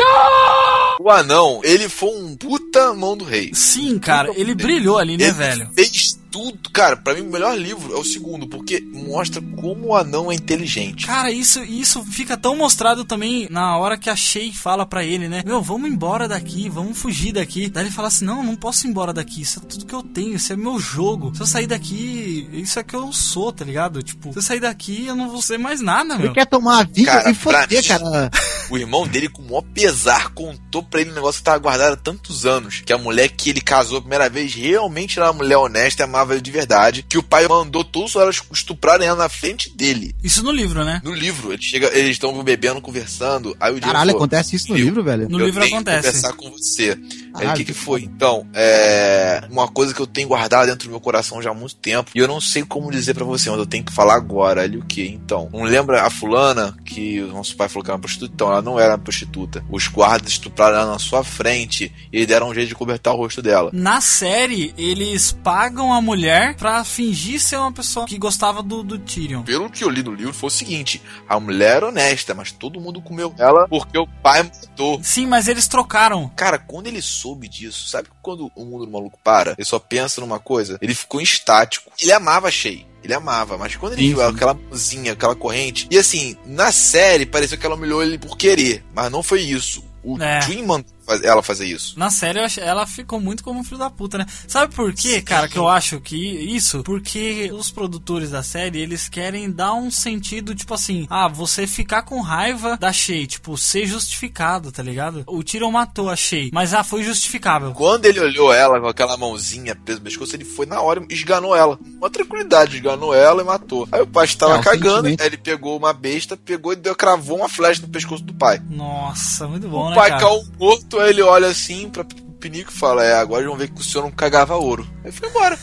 [0.99, 3.51] O anão, ele foi um puta mão do rei.
[3.53, 5.69] Sim, cara, ele brilhou ali, né, Ele velho?
[5.75, 6.69] fez tudo.
[6.73, 10.35] Cara, pra mim o melhor livro é o segundo, porque mostra como o anão é
[10.35, 11.07] inteligente.
[11.07, 15.29] Cara, isso, isso fica tão mostrado também na hora que a Shay fala pra ele,
[15.29, 15.43] né?
[15.45, 17.69] Meu, vamos embora daqui, vamos fugir daqui.
[17.69, 19.41] Daí ele fala assim: Não, não posso ir embora daqui.
[19.41, 21.33] Isso é tudo que eu tenho, isso é meu jogo.
[21.33, 24.03] Se eu sair daqui, isso é que eu sou, tá ligado?
[24.03, 26.33] Tipo, se eu sair daqui, eu não vou ser mais nada, Ele meu.
[26.33, 28.29] quer tomar a vida Cara, e foder, mim- cara.
[28.67, 31.93] O irmão dele, com o maior pesar, contou pra ele um negócio que tava guardado
[31.93, 32.81] há tantos anos.
[32.83, 36.03] Que a mulher que ele casou a primeira vez realmente era uma mulher honesta e
[36.03, 37.03] amava ele de verdade.
[37.07, 40.15] Que o pai mandou todos elas estuprarem ela na frente dele.
[40.23, 41.01] Isso no livro, né?
[41.03, 43.55] No livro, ele chega, eles estão bebendo, conversando.
[43.59, 45.29] Aí o Caralho, falou, acontece isso no "Eu- livro, velho.
[45.29, 46.07] No eu livro tenho que acontece.
[46.07, 46.97] conversar com você.
[47.35, 48.03] Aí o que que foi?
[48.03, 51.75] Então, é uma coisa que eu tenho guardado dentro do meu coração já há muito
[51.75, 54.61] tempo e eu não sei como dizer pra você, mas eu tenho que falar agora.
[54.61, 55.07] Ali o que?
[55.07, 58.33] Então, não lembra a fulana que o nosso pai falou que era uma prostituta?
[58.33, 59.63] Então, ela não era uma prostituta.
[59.69, 63.41] Os guardas estupraram ela na sua frente e deram um jeito de cobertar o rosto
[63.41, 63.69] dela.
[63.73, 68.97] Na série, eles pagam a mulher pra fingir ser uma pessoa que gostava do, do
[68.97, 69.43] Tyrion.
[69.43, 72.79] Pelo que eu li no livro, foi o seguinte: a mulher era honesta, mas todo
[72.79, 74.99] mundo comeu ela porque o pai matou.
[75.03, 76.29] Sim, mas eles trocaram.
[76.35, 79.53] Cara, quando ele soube disso, sabe quando o mundo do maluco para?
[79.57, 80.77] Ele só pensa numa coisa?
[80.81, 81.91] Ele ficou estático.
[81.99, 82.85] Ele amava a Shay.
[83.03, 84.23] Ele amava, mas quando ele Sim, viu sim.
[84.35, 85.87] aquela mãozinha, aquela corrente.
[85.91, 89.83] E assim, na série pareceu que ela humilhou ele por querer, mas não foi isso.
[90.03, 90.41] O É.
[90.41, 90.83] Faz-
[91.23, 91.97] ela fazer isso.
[91.97, 94.25] Na série, eu achei- ela ficou muito como um filho da puta, né?
[94.47, 96.83] Sabe por quê, cara, que eu acho que isso?
[96.83, 102.03] Porque os produtores da série, eles querem dar um sentido, tipo assim, ah, você ficar
[102.03, 105.23] com raiva da Shay, tipo, ser justificado, tá ligado?
[105.27, 107.71] O Tyrion matou a Shay, mas ah, foi justificável.
[107.73, 111.13] Quando ele olhou ela com aquela mãozinha presa no pescoço, ele foi na hora e
[111.13, 111.79] esganou ela.
[111.97, 113.87] Uma tranquilidade, esganou ela e matou.
[113.91, 116.95] Aí o pai estava É, o cagando, aí ele pegou uma besta, pegou e deu,
[116.95, 118.61] cravou uma flecha no pescoço do pai.
[118.69, 120.21] Nossa, muito bom, o né, pai cara?
[120.25, 122.05] caiu morto, aí ele olha assim pra
[122.45, 124.87] Pinico e fala: É, agora eles vão ver que o senhor não cagava ouro.
[125.03, 125.57] Aí foi embora.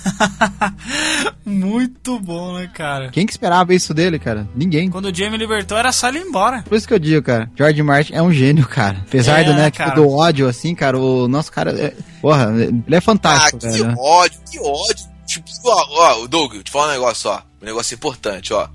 [1.47, 3.09] muito bom, né, cara?
[3.11, 4.49] Quem que esperava isso dele, cara?
[4.55, 4.91] Ninguém.
[4.91, 6.63] Quando o Jamie libertou, era só ele ir embora.
[6.63, 7.49] Por isso que eu digo, cara.
[7.57, 8.99] George Martin é um gênio, cara.
[9.07, 11.71] Apesar É, do, né, tipo, do ódio, assim, cara, o nosso cara.
[11.71, 13.95] É, porra, ele é ah, fantástico, que velho.
[13.99, 15.13] ódio, que ódio.
[15.25, 17.41] Tipo, ó, ó, o Doug, te falar um negócio, ó.
[17.63, 18.69] Um negócio importante, ó.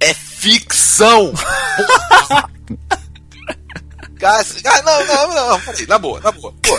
[0.00, 1.32] É ficção!
[4.18, 4.44] Porra.
[4.44, 6.54] cara, cara, não, não, não, não, peraí, na boa, na boa.
[6.62, 6.78] Pô,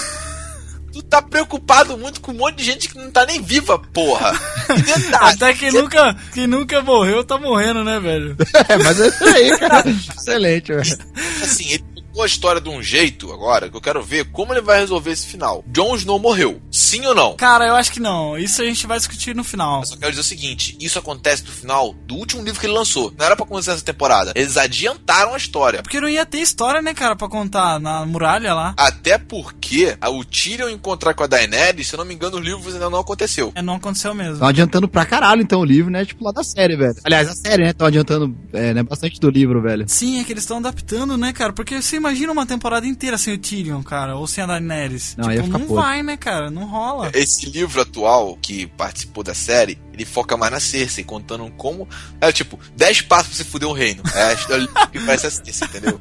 [0.93, 4.31] tu tá preocupado muito com um monte de gente que não tá nem viva, porra.
[4.69, 8.36] Detalhe, Até quem nunca, quem nunca morreu tá morrendo, né, velho?
[8.67, 9.83] É, mas é isso aí, cara.
[10.17, 10.97] Excelente, velho.
[11.43, 11.86] assim, ele
[12.16, 15.11] jogou a história de um jeito agora que eu quero ver como ele vai resolver
[15.11, 15.66] esse final.
[15.68, 16.61] Jon Snow morreu.
[16.72, 17.36] Sim ou não?
[17.36, 18.38] Cara, eu acho que não.
[18.38, 19.82] Isso a gente vai discutir no final.
[19.82, 22.74] Eu só quero dizer o seguinte: isso acontece no final do último livro que ele
[22.74, 23.13] lançou.
[23.18, 24.32] Não era pra acontecer essa temporada.
[24.34, 25.84] Eles adiantaram a história.
[25.84, 28.74] Porque não ia ter história, né, cara, pra contar na muralha lá.
[28.78, 32.74] Até porque o Tyrion encontrar com a Daenerys, se eu não me engano, os livros
[32.74, 33.51] ainda não aconteceu.
[33.55, 34.36] É, não aconteceu mesmo.
[34.36, 36.05] Estão adiantando pra caralho, então, o livro, né?
[36.05, 36.95] Tipo, lá da série, velho.
[37.03, 37.72] Aliás, a série, né?
[37.72, 39.84] Estão adiantando é, né, bastante do livro, velho.
[39.88, 41.51] Sim, é que eles estão adaptando, né, cara?
[41.51, 45.15] Porque você imagina uma temporada inteira sem o Tyrion, cara, ou sem a Daenerys.
[45.17, 45.83] Não, ia tipo, ficar não podre.
[45.83, 46.51] vai, né, cara?
[46.51, 47.09] Não rola.
[47.13, 51.87] Esse livro atual que participou da série, ele foca mais na Cersei, contando como.
[52.21, 54.03] É tipo, 10 passos pra você fuder o reino.
[54.13, 55.99] É a história que parece a Cersei, entendeu?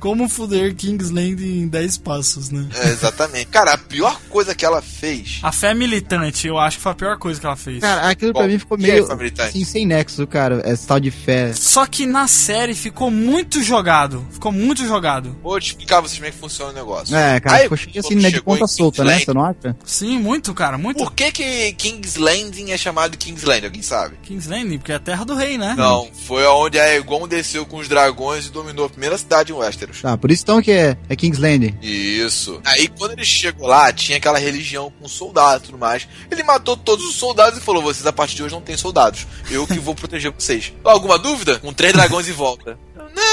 [0.00, 2.66] Como fuder Kingsland em 10 passos, né?
[2.74, 3.46] É, exatamente.
[3.46, 5.38] Cara, a pior coisa que ela fez.
[5.42, 7.80] A fé militante, eu acho que foi a pior coisa que ela fez.
[7.80, 9.06] Cara, aquilo pra Bom, mim ficou é meio.
[9.06, 9.48] familiar?
[9.48, 10.62] assim, sem nexo, cara.
[10.70, 11.52] Esse tal de fé.
[11.52, 14.26] Só que na série ficou muito jogado.
[14.30, 15.36] Ficou muito jogado.
[15.42, 17.14] Vou te explicar pra vocês como é que funciona o negócio.
[17.16, 18.30] É, cara, Aí, ficou cheio assim, né?
[18.30, 19.18] De ponta solta, né?
[19.20, 19.76] Você não acha?
[19.84, 20.98] Sim, muito, cara, muito.
[20.98, 23.66] Por que que King's Landing é chamado King's Landing?
[23.66, 24.16] Alguém sabe?
[24.22, 25.74] Kingsland, porque é a terra do rei, né?
[25.76, 29.54] Não, foi onde a Aegon desceu com os dragões e dominou a primeira cidade em
[29.54, 30.00] Westeros.
[30.00, 31.76] Tá, por isso então que é, é King's Landing.
[31.82, 32.60] Isso.
[32.64, 36.08] Aí quando ele chegou lá, tinha aquela religião com soldados e tudo mais.
[36.30, 39.26] Ele matou todos os soldados e falou: vocês a partir de hoje não têm soldados.
[39.50, 40.72] Eu que vou proteger vocês.
[40.82, 41.58] Alguma dúvida?
[41.58, 42.78] Com três dragões em volta.
[43.14, 43.29] Não,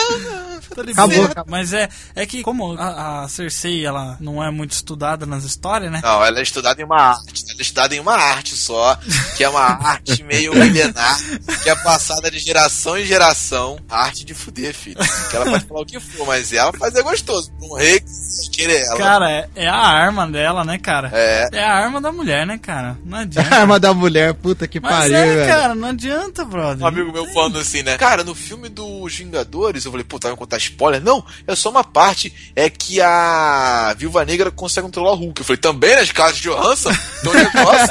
[0.92, 1.26] Acabou, boa.
[1.28, 1.52] acabou.
[1.52, 5.92] Mas é, é que como a, a Cersei, ela não é muito estudada nas histórias,
[5.92, 6.02] né?
[6.04, 7.44] Não, ela é estudada em uma arte.
[7.50, 8.98] Ela é estudada em uma arte só,
[9.36, 11.18] que é uma arte meio milenar,
[11.64, 13.80] que é passada de geração em geração.
[13.90, 14.98] A arte de fuder, filho.
[15.30, 17.52] Que ela pode falar o que for, mas ela fazer gostoso.
[17.62, 18.98] Um rei que querer ela.
[18.98, 21.10] Cara, é, é a arma dela, né, cara?
[21.14, 21.48] É.
[21.54, 22.98] É a arma da mulher, né, cara?
[23.04, 23.56] Não A adianta.
[23.56, 25.48] arma da mulher, puta que Mas pariu, é, velho.
[25.52, 26.84] cara, não adianta, brother.
[26.84, 27.98] Um amigo meu falando assim, né?
[27.98, 31.02] Cara, no filme dos Vingadores, eu falei, pô, tá vai contar spoiler?
[31.04, 32.34] Não, é só uma parte.
[32.56, 35.42] É que a Viúva Negra consegue controlar o Hulk.
[35.42, 36.06] Eu falei, também, né?
[36.06, 36.92] Scarlett Johansson?
[37.20, 37.88] Então o negócio.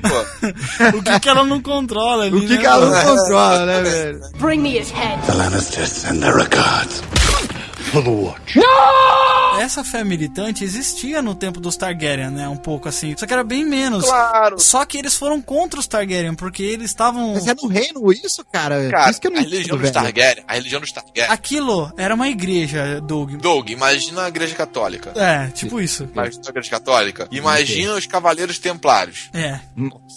[0.92, 3.66] pô, O que que ela não controla ali, O que, né, que ela não controla,
[3.66, 4.20] né, velho?
[4.38, 5.20] Bring me his head.
[5.26, 7.02] The Lannisters and their gods.
[9.58, 12.48] Essa fé militante existia no tempo dos Targaryen, né?
[12.48, 13.14] Um pouco assim.
[13.16, 14.04] Só que era bem menos.
[14.04, 14.58] claro.
[14.58, 17.34] Só que eles foram contra os Targaryen, porque eles estavam.
[17.34, 18.88] Mas é no reino isso, cara?
[18.90, 19.90] Cara, isso que eu não a religião dos.
[19.90, 21.30] Targaryen, a religião dos Targaryen.
[21.32, 23.32] Aquilo era uma igreja, Doug.
[23.36, 25.12] Doug, imagina a igreja católica.
[25.16, 26.08] É, tipo isso.
[26.12, 27.28] Imagina a igreja católica.
[27.30, 29.28] Imagina os cavaleiros templários.
[29.34, 29.58] É.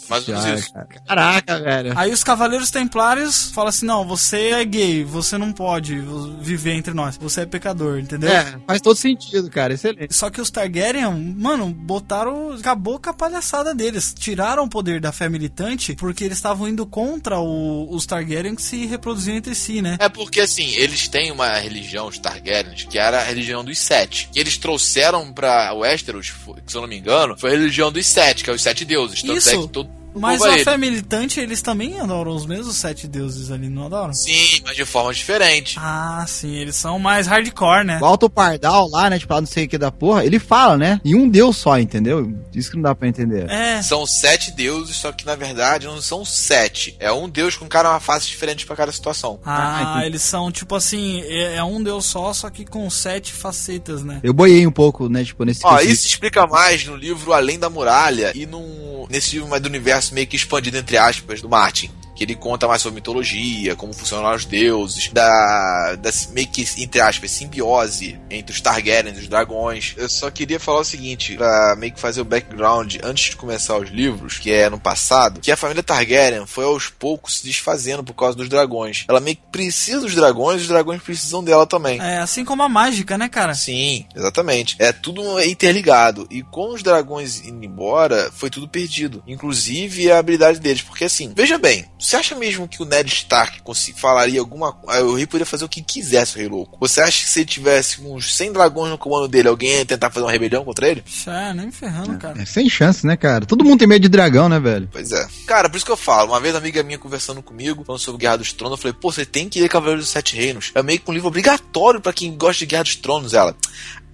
[0.09, 0.73] Mais ou menos isso.
[0.73, 0.87] cara.
[1.05, 1.93] Caraca, velho.
[1.95, 5.95] Aí os Cavaleiros Templários falam assim: não, você é gay, você não pode
[6.39, 7.62] viver entre nós, você é pecador,
[7.99, 8.29] entendeu?
[8.29, 9.73] É, faz todo sentido, cara.
[9.73, 10.13] Excelente.
[10.13, 12.51] Só que os Targaryen, mano, botaram.
[12.53, 14.13] Acabou com a palhaçada deles.
[14.17, 18.61] Tiraram o poder da fé militante porque eles estavam indo contra o- os Targaryen que
[18.61, 19.97] se reproduziam entre si, né?
[19.99, 24.29] É porque, assim, eles têm uma religião, os Targaryens, que era a religião dos sete.
[24.31, 26.33] Que eles trouxeram pra Westeros,
[26.67, 29.21] se eu não me engano, foi a religião dos sete, que é os sete deuses.
[29.21, 29.49] Tanto Isso.
[29.49, 30.63] é que todo Mas a ele.
[30.63, 34.13] fé militante, eles também adoram os mesmos sete deuses ali, não adoram?
[34.13, 35.77] Sim, mas de forma diferente.
[35.79, 37.99] Ah, sim, eles são mais hardcore, né?
[38.01, 39.19] O Alto Pardal lá, né?
[39.19, 40.99] Tipo, lá não sei o que da porra, ele fala, né?
[41.03, 42.31] E um deus só, entendeu?
[42.53, 43.49] Isso que não dá pra entender.
[43.49, 43.81] É.
[43.81, 46.95] São sete deuses, só que na verdade não são sete.
[46.99, 49.39] É um deus com cada uma face diferente pra cada situação.
[49.45, 53.31] Ah, Ah, eles são tipo assim, é, é um deus só, só que com sete
[53.33, 54.19] facetas, né?
[54.23, 55.23] Eu boiei um pouco, né?
[55.23, 55.93] Tipo, nesse Ó, quesito.
[55.93, 60.02] isso explica mais no livro Além da Muralha e no, nesse livro mais do universo
[60.11, 61.89] meio que expandido, entre aspas, do Martin.
[62.15, 67.01] Que ele conta mais sobre mitologia, como funcionam os deuses, da, da meio que, entre
[67.01, 69.93] aspas, simbiose entre os Targaryens e os dragões.
[69.97, 73.77] Eu só queria falar o seguinte, pra meio que fazer o background antes de começar
[73.77, 78.03] os livros, que é no passado, que a família Targaryen foi aos poucos se desfazendo
[78.03, 79.05] por causa dos dragões.
[79.07, 81.99] Ela meio que precisa dos dragões e os dragões precisam dela também.
[81.99, 83.53] É assim como a mágica, né, cara?
[83.53, 84.75] Sim, exatamente.
[84.79, 86.27] É tudo interligado.
[86.29, 89.23] E com os dragões indo embora, foi tudo perdido.
[89.27, 90.81] Inclusive a habilidade deles.
[90.81, 93.61] Porque assim, veja bem, você acha mesmo que o Ned Stark
[93.95, 95.05] falaria alguma coisa?
[95.05, 96.77] O rei poderia fazer o que quisesse, o rei louco.
[96.81, 100.09] Você acha que se ele tivesse uns 100 dragões no comando dele, alguém ia tentar
[100.09, 101.01] fazer uma rebelião contra ele?
[101.25, 102.41] É, nem ferrando, cara.
[102.41, 103.45] É sem chance, né, cara?
[103.45, 104.89] Todo mundo tem medo de dragão, né, velho?
[104.91, 105.25] Pois é.
[105.47, 106.31] Cara, por isso que eu falo.
[106.31, 109.09] Uma vez uma amiga minha conversando comigo, falando sobre Guerra dos Tronos, eu falei, pô,
[109.09, 110.71] você tem que ler Cavaleiros dos Sete Reinos.
[110.75, 113.33] É meio que um livro obrigatório pra quem gosta de Guerra dos Tronos.
[113.33, 113.55] Ela,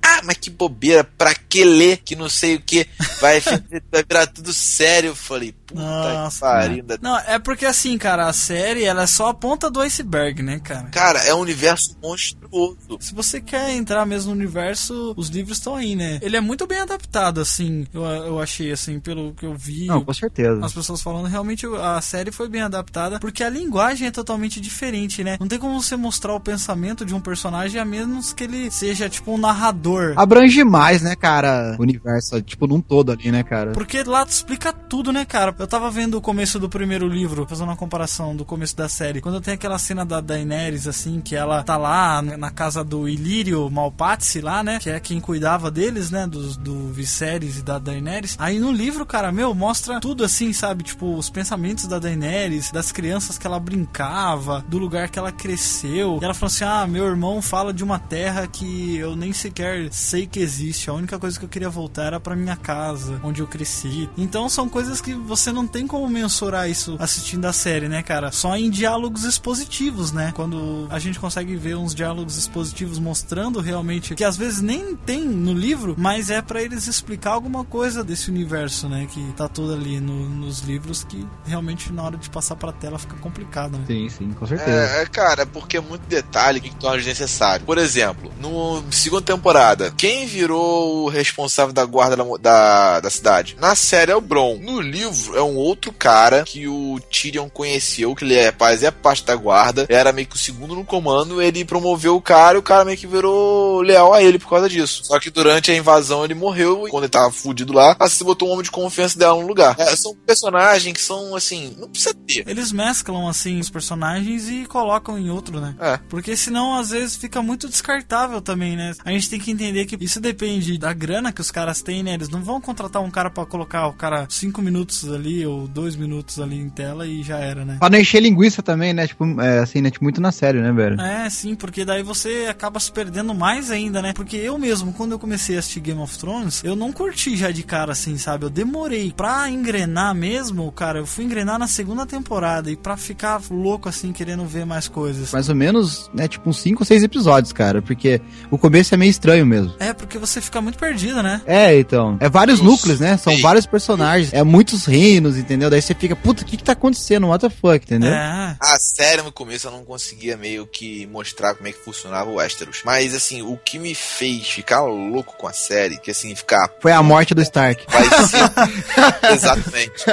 [0.02, 1.98] ah, mas que bobeira, pra que ler?
[1.98, 2.88] Que não sei o que,
[3.20, 3.40] vai,
[3.92, 5.10] vai virar tudo sério.
[5.10, 6.84] Eu falei, Puta Nossa, pariu.
[6.84, 10.42] da- Não, é porque assim, cara, a série ela é só a ponta do iceberg,
[10.42, 10.90] né, cara?
[10.90, 12.78] Cara, é um universo monstruoso.
[13.00, 16.20] Se você quer entrar mesmo no universo, os livros estão aí, né?
[16.22, 19.86] Ele é muito bem adaptado, assim, eu, eu achei, assim, pelo que eu vi.
[19.86, 20.60] Não, com certeza.
[20.66, 25.24] as pessoas falando, realmente a série foi bem adaptada, porque a linguagem é totalmente diferente,
[25.24, 25.38] né?
[25.40, 29.10] Não tem como você mostrar o pensamento de um personagem a menos que ele seja,
[29.10, 30.14] tipo, um narrador.
[30.16, 31.76] Abrange mais, né, cara?
[31.78, 33.72] O universo, tipo, num todo ali, né, cara?
[33.72, 35.54] Porque lá tu explica tudo, né, cara?
[35.60, 39.20] Eu tava vendo o começo do primeiro livro, fazendo uma comparação do começo da série.
[39.20, 43.70] Quando tem aquela cena da Daenerys, assim, que ela tá lá na casa do Ilírio
[43.70, 44.80] Malpatzi lá, né?
[44.80, 46.26] Que é quem cuidava deles, né?
[46.26, 48.38] Do, do Viserys e da Daenerys.
[48.40, 50.82] Aí no livro, cara, meu, mostra tudo assim, sabe?
[50.82, 56.20] Tipo, os pensamentos da Daenerys, das crianças que ela brincava, do lugar que ela cresceu.
[56.22, 59.92] E ela falou assim: ah, meu irmão fala de uma terra que eu nem sequer
[59.92, 60.90] sei que existe.
[60.90, 64.10] A única coisa que eu queria voltar era pra minha casa, onde eu cresci.
[64.18, 68.32] Então são coisas que você não tem como mensurar isso assistindo a série, né, cara?
[68.32, 70.32] Só em diálogos expositivos, né?
[70.36, 75.22] Quando a gente consegue ver uns diálogos expositivos mostrando realmente que às vezes nem tem
[75.26, 79.08] no livro, mas é pra eles explicar alguma coisa desse universo, né?
[79.12, 83.00] Que tá todo ali no- nos livros que realmente na hora de passar pra tela
[83.00, 83.84] fica complicado, né?
[83.88, 84.70] Sim, sim, com certeza.
[84.72, 87.66] É, é, cara, é porque é muito detalhe que torna desnecessário.
[87.66, 93.58] Por exemplo, no segunda temporada, quem virou o responsável da guarda da, da, da cidade?
[93.60, 94.58] Na série é o Bron.
[94.62, 99.26] No livro é um outro cara que o Tyrion conheceu, que ele é, fazia parte
[99.26, 102.64] da guarda, era meio que o segundo no comando, ele promoveu o cara e o
[102.64, 105.04] cara meio que virou leal a ele por causa disso.
[105.04, 108.24] Só que durante a invasão ele morreu e quando ele tava fudido lá, ela se
[108.24, 109.76] botou um homem de confiança dela no lugar.
[109.80, 112.48] É, são personagens que são, assim, não precisa ter.
[112.48, 115.76] Eles mesclam assim os personagens e colocam em outro, né?
[115.80, 116.00] É.
[116.10, 118.94] Porque senão às vezes fica muito descartável também, né?
[119.04, 122.14] A gente tem que entender que isso depende da grana que os caras têm, né?
[122.14, 125.96] Eles não vão contratar um cara pra colocar o cara cinco minutos ali ou dois
[125.96, 127.78] minutos ali em tela e já era, né?
[127.80, 129.08] Pra não encher linguiça também, né?
[129.08, 129.90] Tipo, é, assim, né?
[129.90, 131.00] Tipo, muito na série, né, velho?
[131.00, 134.14] É, sim, porque daí você acaba se perdendo mais ainda, né?
[134.14, 137.52] Porque eu mesmo, quando eu comecei a assistir Game of Thrones, eu não curti já
[137.52, 138.46] de cara assim, sabe?
[138.46, 141.00] Eu demorei pra engrenar mesmo, cara.
[141.00, 145.32] Eu fui engrenar na segunda temporada e pra ficar louco assim, querendo ver mais coisas.
[145.32, 146.28] Mais ou menos, né?
[146.28, 147.82] Tipo, uns 5 ou 6 episódios, cara.
[147.82, 149.74] Porque o começo é meio estranho mesmo.
[149.80, 151.42] É, porque você fica muito perdido, né?
[151.46, 152.18] É, então.
[152.20, 153.18] É vários núcleos, né?
[153.18, 154.34] São vários personagens.
[154.34, 154.86] É muitos
[155.20, 155.70] reinos, entendeu?
[155.70, 157.28] Daí você fica, puta, o que que tá acontecendo?
[157.28, 158.12] What the fuck, entendeu?
[158.12, 158.56] É.
[158.60, 162.36] A série no começo eu não conseguia meio que mostrar como é que funcionava o
[162.36, 162.82] Westeros.
[162.86, 166.92] Mas assim, o que me fez ficar louco com a série, que assim, ficar Foi
[166.92, 167.86] a morte do Stark.
[167.90, 169.32] vai ser.
[169.34, 170.04] exatamente.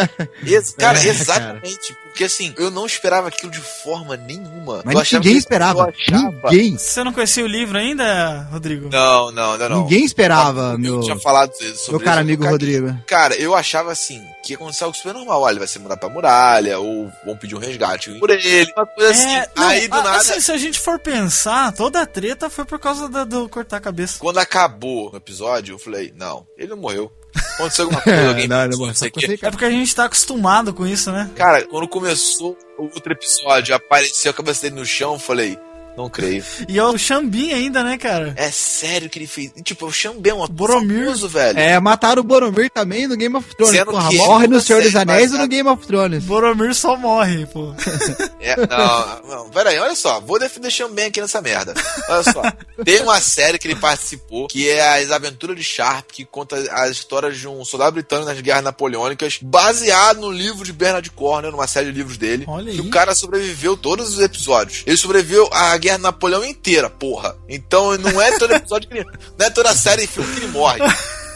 [0.44, 1.96] Ex- cara, É, exatamente.
[2.16, 4.76] Porque assim, eu não esperava aquilo de forma nenhuma.
[4.76, 5.80] Eu Mas ninguém que- esperava.
[5.80, 6.78] eu achava- Ninguém.
[6.78, 8.88] Você não conhecia o livro ainda, Rodrigo?
[8.90, 9.82] Não, não, ainda não.
[9.82, 12.50] Ninguém esperava, eu meu, tinha falado sobre meu cara isso, amigo eu.
[12.50, 12.98] Rodrigo.
[13.06, 15.42] Cara, eu achava assim, que ia acontecer algo super normal.
[15.42, 18.86] Olha, ele vai ser mudado pra muralha, ou vão pedir um resgate por ele, uma
[18.86, 19.36] coisa assim.
[19.36, 20.16] É, não, Aí do a- nada.
[20.16, 23.76] assim, se a gente for pensar, toda a treta foi por causa da- do cortar
[23.76, 24.18] a cabeça.
[24.20, 27.12] Quando acabou o episódio, eu falei, não, ele não morreu.
[27.54, 29.10] Aconteceu alguma coisa, alguém Não, não, não sei o só quê.
[29.26, 31.30] consegui- É porque a gente tá acostumado com isso, né?
[31.36, 35.58] Cara, quando começou o outro episódio, apareceu a cabeça dele no chão, eu falei,
[35.96, 36.44] não creio.
[36.68, 38.34] E é o Xambin ainda, né, cara?
[38.36, 39.52] É sério que ele fez.
[39.62, 41.04] Tipo, o Xambé é um Boromir.
[41.04, 41.58] famoso, velho.
[41.58, 43.76] É, mataram o Boromir também no Game of Thrones.
[43.76, 46.24] Sendo Porra, que morre no Senhor dos Anéis ou no Game of Thrones?
[46.24, 47.74] Boromir só morre, pô.
[48.38, 51.74] É, não, não, pera aí, olha só, vou defender Xambé aqui nessa merda.
[52.08, 52.42] Olha só,
[52.84, 56.90] tem uma série que ele participou, que é As Aventuras de Sharp, que conta as
[56.92, 61.66] histórias de um soldado britânico nas guerras napoleônicas, baseado no livro de Bernard Cornwell, numa
[61.66, 62.44] série de livros dele.
[62.46, 62.86] Olha que aí.
[62.86, 64.84] o cara sobreviveu todos os episódios.
[64.86, 67.36] Ele sobreviveu à guerra de Napoleão inteira, porra.
[67.48, 69.06] Então não é todo episódio que ele,
[69.38, 70.80] não é toda série e filme que ele morre.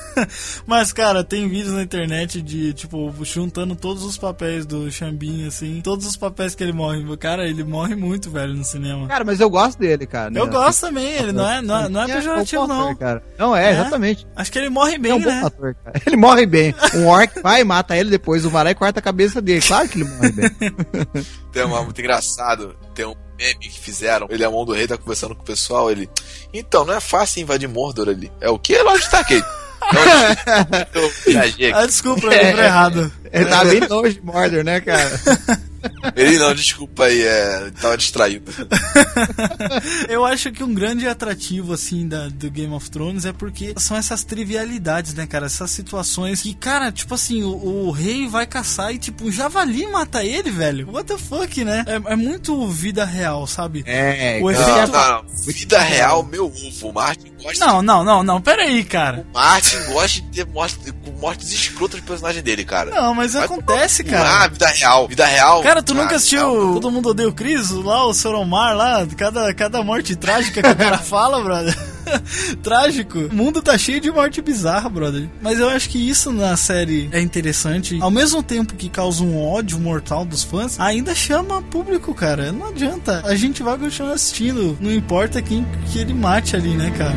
[0.66, 5.80] Mas, cara, tem vídeos na internet de, tipo, juntando todos os papéis do Xambin, assim,
[5.80, 7.16] todos os papéis que ele morre.
[7.16, 9.06] Cara, ele morre muito, velho, no cinema.
[9.06, 10.36] Cara, mas eu gosto dele, cara.
[10.36, 10.52] Eu né?
[10.52, 12.94] gosto também, ele não é, não é, não é Ele pejorativo, não.
[12.96, 13.22] cara.
[13.38, 13.70] Não, é, É?
[13.72, 14.26] exatamente.
[14.34, 15.42] Acho que ele morre bem, é um bom né?
[15.44, 16.00] ator, cara.
[16.06, 16.74] Ele morre bem.
[16.94, 19.60] Um orc vai, mata ele, depois o Varai corta a cabeça dele.
[19.62, 20.50] Claro que ele morre bem.
[21.52, 24.26] Tem uma muito engraçado, tem um meme que fizeram.
[24.30, 25.90] Ele é a mão do rei, tá conversando com o pessoal.
[25.90, 26.08] Ele.
[26.52, 28.30] Então, não é fácil invadir Mordor ali.
[28.40, 28.76] É o que?
[28.82, 29.42] Lógico que tá aqui.
[29.92, 31.72] Não, eu viajei.
[31.72, 33.12] Ah, desculpa, eu lembro errado.
[33.32, 35.10] Ele tá bem longe de Mordor, né, cara?
[36.16, 38.52] Ele não, desculpa aí, é, tava distraído.
[40.08, 43.96] Eu acho que um grande atrativo, assim, da, do Game of Thrones é porque são
[43.96, 45.46] essas trivialidades, né, cara?
[45.46, 49.86] Essas situações que, cara, tipo assim, o, o rei vai caçar e, tipo, o javali
[49.86, 50.90] mata ele, velho.
[50.90, 51.84] What the fuck, né?
[51.86, 53.82] É, é muito vida real, sabe?
[53.86, 55.24] É, O efeito- Não, não, não.
[55.46, 56.88] Vida real, meu ovo.
[56.88, 59.24] O Martin gosta Não, não, não, não, pera aí, cara.
[59.30, 62.90] O Martin gosta de ter mostra, mortes escrotas do personagem dele, cara.
[62.90, 64.44] Não, mas Vai acontece, cara.
[64.44, 65.62] Ah, vida real, vida real.
[65.62, 66.40] Cara, tu Ah, nunca assistiu.
[66.74, 67.70] Todo Mundo Odeia o Chris?
[67.70, 71.76] Lá, o Soromar, lá, cada, cada morte trágica que o cara fala, brother.
[72.62, 73.18] Trágico.
[73.30, 75.28] O mundo tá cheio de morte bizarra, brother.
[75.40, 77.98] Mas eu acho que isso na série é interessante.
[78.00, 82.50] Ao mesmo tempo que causa um ódio mortal dos fãs, ainda chama público, cara.
[82.52, 83.22] Não adianta.
[83.24, 84.76] A gente vai continuar assistindo.
[84.80, 87.14] Não importa quem que ele mate ali, né, cara?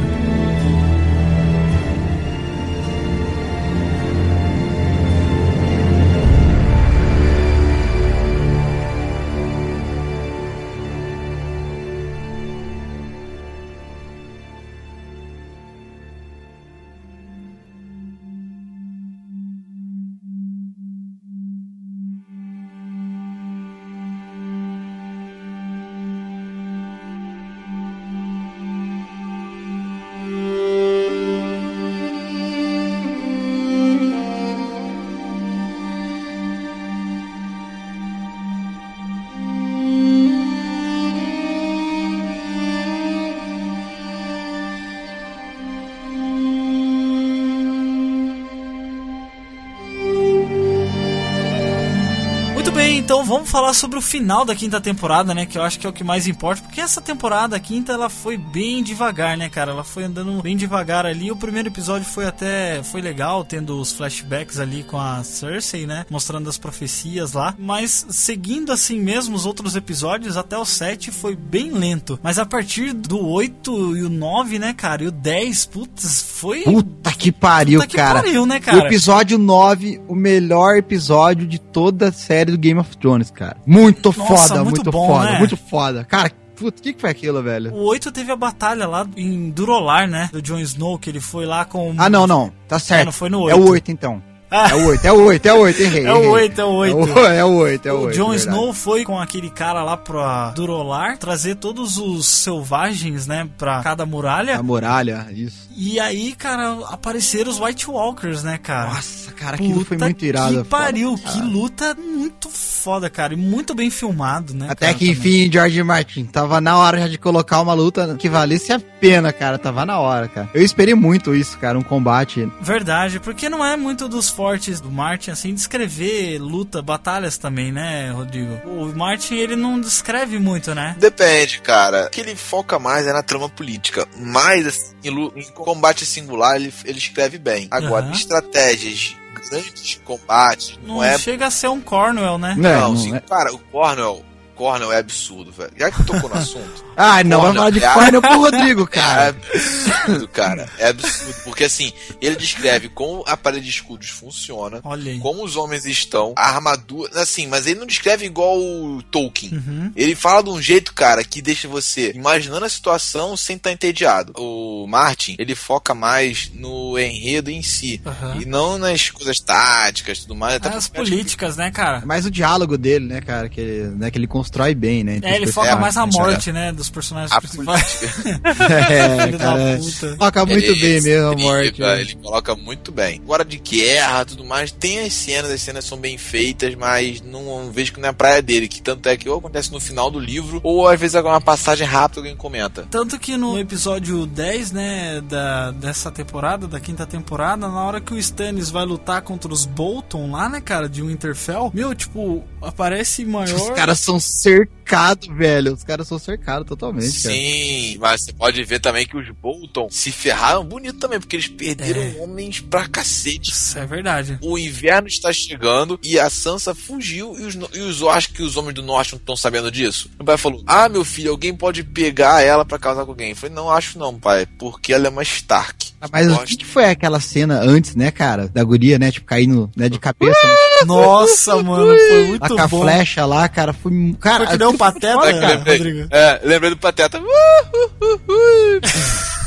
[53.53, 55.45] Falar sobre o final da quinta temporada, né?
[55.45, 58.09] Que eu acho que é o que mais importa, porque essa temporada, a quinta, ela
[58.09, 59.69] foi bem devagar, né, cara?
[59.71, 61.31] Ela foi andando bem devagar ali.
[61.31, 66.03] O primeiro episódio foi até foi legal, tendo os flashbacks ali com a Cersei, né?
[66.09, 67.53] Mostrando as profecias lá.
[67.59, 72.19] Mas seguindo assim mesmo os outros episódios, até o 7 foi bem lento.
[72.23, 75.03] Mas a partir do 8 e o 9, né, cara?
[75.03, 76.63] E o 10, putz, foi.
[76.63, 78.23] Puta que pariu, Puta que cara.
[78.23, 78.87] pariu, né, O cara?
[78.87, 83.42] episódio 9, o melhor episódio de toda a série do Game of Thrones, cara.
[83.65, 85.39] Muito Nossa, foda, muito muito, bom, foda, né?
[85.39, 86.03] muito foda.
[86.05, 87.73] Cara, putz, o que, que foi aquilo, velho?
[87.73, 90.29] O 8 teve a batalha lá em Durolar, né?
[90.31, 91.93] Do Jon Snow, que ele foi lá com.
[91.97, 92.51] Ah, não, não.
[92.67, 93.05] Tá certo.
[93.05, 93.71] não foi no É o oito.
[93.71, 94.21] 8, então.
[94.53, 96.05] É o 8, é o 8, é o 8, errei.
[96.07, 96.29] É o errei.
[96.29, 96.97] 8, é o 8.
[96.97, 98.15] É o- É o 8, é o 8.
[98.17, 98.49] Jon verdade.
[98.55, 104.05] Snow foi com aquele cara lá pra Durolar trazer todos os selvagens, né, pra cada
[104.05, 104.57] muralha.
[104.57, 105.63] A muralha, isso.
[105.75, 108.93] E aí, cara, apareceram os White Walkers, né, cara?
[108.93, 110.63] Nossa, cara, aquilo foi Puta muito irado.
[110.63, 111.45] Que pariu, Foda, que cara.
[111.49, 113.33] luta muito foda, cara.
[113.33, 114.67] E muito bem filmado, né?
[114.69, 115.19] Até cara, que também.
[115.45, 119.33] enfim, George Martin, tava na hora já de colocar uma luta que valesse a pena,
[119.33, 119.57] cara.
[119.57, 120.47] Tava na hora, cara.
[120.53, 122.47] Eu esperei muito isso, cara, um combate.
[122.61, 128.11] Verdade, porque não é muito dos fortes do Martin, assim, descrever luta, batalhas também, né,
[128.11, 128.59] Rodrigo?
[128.67, 130.97] O Martin, ele não descreve muito, né?
[130.99, 132.07] Depende, cara.
[132.07, 134.05] O que ele foca mais é na trama política.
[134.17, 137.69] Mas, assim, em, combate singular, ele, ele escreve bem.
[137.71, 138.11] Agora, Aham.
[138.11, 139.15] estratégias,
[139.49, 141.17] grandes combates, não, Não é.
[141.17, 142.53] chega a ser um Cornwell, né?
[142.57, 143.21] Não, Não, não sim, é.
[143.21, 144.25] cara, o Cornell.
[144.63, 145.73] Cornell é absurdo, velho.
[145.77, 146.83] Já que tocou no assunto.
[146.95, 149.29] Ah, não, vai falar de é a- Cornel pro Rodrigo, É cara.
[149.29, 150.69] absurdo, cara.
[150.77, 151.33] É absurdo.
[151.43, 151.91] Porque assim,
[152.21, 155.17] ele descreve como a parede de escudos funciona, Olha aí.
[155.17, 157.19] como os homens estão, a armadura.
[157.19, 159.53] Assim, mas ele não descreve igual o Tolkien.
[159.55, 159.91] Uhum.
[159.95, 164.31] Ele fala de um jeito, cara, que deixa você imaginando a situação sem estar entediado.
[164.37, 167.99] O Martin, ele foca mais no enredo em si.
[168.05, 168.37] Aham.
[168.39, 170.57] E não nas coisas táticas e tudo mais.
[170.57, 172.03] Até As acho que- políticas, né, cara?
[172.03, 175.19] É mais o diálogo dele, né, cara, que ele, né, que ele constrói bem, né?
[175.21, 176.05] É, ele foca mais na é.
[176.05, 178.01] morte, né, dos personagens A principais.
[178.93, 179.77] É, Filho da cara.
[179.77, 180.15] puta.
[180.17, 181.81] Foca muito Ele bem mesmo a morte.
[181.81, 182.01] né?
[182.01, 183.19] Ele coloca muito bem.
[183.23, 187.71] Agora de guerra tudo mais, tem as cenas, as cenas são bem feitas, mas não
[187.71, 188.67] vejo que não é a praia dele.
[188.67, 191.85] Que tanto é que ou acontece no final do livro, ou às vezes alguma passagem
[191.87, 192.85] rápida alguém comenta.
[192.89, 198.13] Tanto que no episódio 10, né, da, dessa temporada, da quinta temporada, na hora que
[198.13, 203.25] o Stannis vai lutar contra os Bolton lá, né, cara, de Winterfell, meu, tipo, aparece
[203.25, 203.55] maior...
[203.55, 205.73] Os caras são cercados, velho.
[205.73, 207.35] Os caras são cercados totalmente, cara.
[207.35, 211.47] Sim, mas você pode ver também que os Bolton se ferraram bonito também, porque eles
[211.47, 212.15] perderam É.
[212.21, 213.51] homens pra cacete.
[213.51, 214.37] Isso é verdade.
[214.41, 218.31] O inverno está chegando e a Sansa fugiu e os, no- e os eu acho
[218.33, 220.09] que os homens do norte não estão sabendo disso.
[220.19, 223.29] O pai falou: Ah, meu filho, alguém pode pegar ela pra casar com alguém.
[223.31, 225.93] Eu falei: Não, acho não, pai, porque ela é uma Stark.
[226.01, 228.49] Ah, Mas o que, que foi aquela cena antes, né, cara?
[228.49, 229.09] Da guria, né?
[229.09, 230.37] Tipo, caindo né, de cabeça
[230.85, 232.81] Nossa, mano, foi muito com a bom.
[232.81, 233.73] flecha lá, cara.
[233.73, 234.15] Foi.
[234.19, 235.77] Cara, Foi que deu aquilo foi pateta, cara, lembrei.
[235.77, 236.07] Rodrigo.
[236.11, 237.21] É, lembrei do Pateta.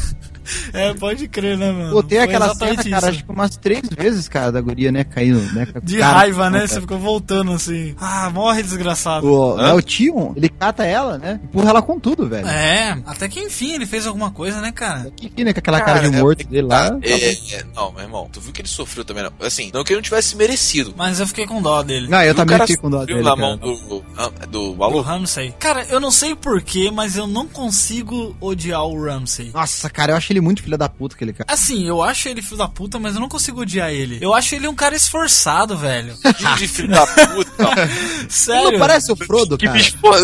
[0.73, 2.03] É, pode crer, né, mano?
[2.09, 5.67] Foi aquela cena, cara, acho que umas três vezes, cara, da guria, né, caindo, né?
[5.83, 6.59] De cara- raiva, né?
[6.61, 6.69] cara.
[6.69, 7.95] Você ficou voltando assim.
[8.01, 9.27] Ah, morre desgraçado.
[9.27, 11.41] O, né, o Tion, ele cata ela, né?
[11.45, 12.47] Empurra ela com tudo, velho.
[12.47, 15.11] É, até que enfim ele fez alguma coisa, né, cara?
[15.17, 16.91] Que, que, né, com aquela cara, de é- morto é- dele lá.
[16.91, 19.33] tá, é, é, não, meu irmão, tu viu que ele sofreu também, não?
[19.47, 20.95] Assim, não que ele não tivesse merecido.
[20.97, 22.09] Mas eu fiquei com dó dele.
[22.09, 23.49] Não, eu O também fiquei com dó sofreu dele, na cara.
[23.49, 25.01] mão do, ah, do O maluco.
[25.01, 25.55] Ramsay.
[25.59, 29.51] Cara, eu não sei porquê, mas eu não consigo odiar o Ramsay.
[29.53, 31.47] Nossa, cara, eu acho ele muito filho da puta, aquele cara.
[31.53, 34.19] Assim, eu acho ele filho da puta, mas eu não consigo odiar ele.
[34.21, 36.17] Eu acho ele um cara esforçado, velho.
[36.37, 37.65] Filho de filho da puta.
[38.29, 38.73] Sério.
[38.73, 39.79] Não parece o Frodo, que cara.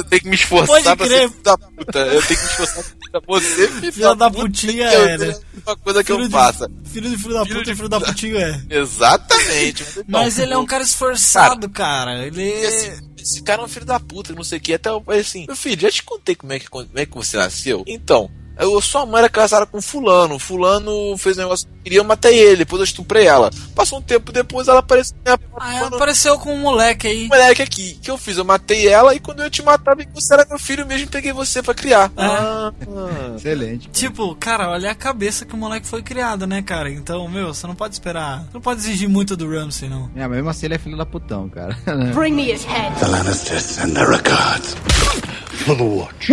[0.05, 1.21] tenho que me esforçar Pode pra crer.
[1.21, 1.99] ser filho da puta.
[1.99, 5.27] Eu tenho que me esforçar pra ser você, filho Filho da puta, putinha é, né?
[5.27, 6.71] tenho Uma coisa que Filho eu de- faça.
[6.85, 8.63] Filho de filho da Filho puta de e filho da putinho é.
[8.71, 9.85] Exatamente.
[10.09, 12.27] Mas ele é um cara esforçado, cara.
[12.27, 14.75] Ele E assim, esse cara é um filho da puta, não sei o que.
[14.75, 17.15] Até eu falei assim, meu filho, já te contei como é que, como é que
[17.15, 17.85] você nasceu?
[17.87, 18.31] Então,
[18.63, 20.39] eu, sua mãe era casada com fulano.
[20.39, 23.51] Fulano fez um negócio, queria eu matei ele, depois eu estuprei ela.
[23.75, 27.29] Passou um tempo depois, ela apareceu minha Aí apareceu com um moleque aí.
[27.29, 27.97] moleque aqui.
[27.99, 28.37] O que eu fiz?
[28.39, 31.33] Eu matei ela e quando eu te que você era meu filho mesmo e peguei
[31.33, 32.11] você pra criar.
[32.17, 32.73] Ah,
[33.37, 33.89] Excelente.
[33.91, 36.91] Tipo, cara, olha a cabeça que o moleque foi criado, né, cara?
[36.91, 38.41] Então, meu, você não pode esperar.
[38.45, 40.11] Você não pode exigir muito do Ramsey, não.
[40.17, 41.77] É, mas mesmo assim ele é filho da putão, cara.
[42.15, 42.99] Bring me his head.
[42.99, 44.75] The Lannisters and their regards.
[45.65, 46.33] For the watch.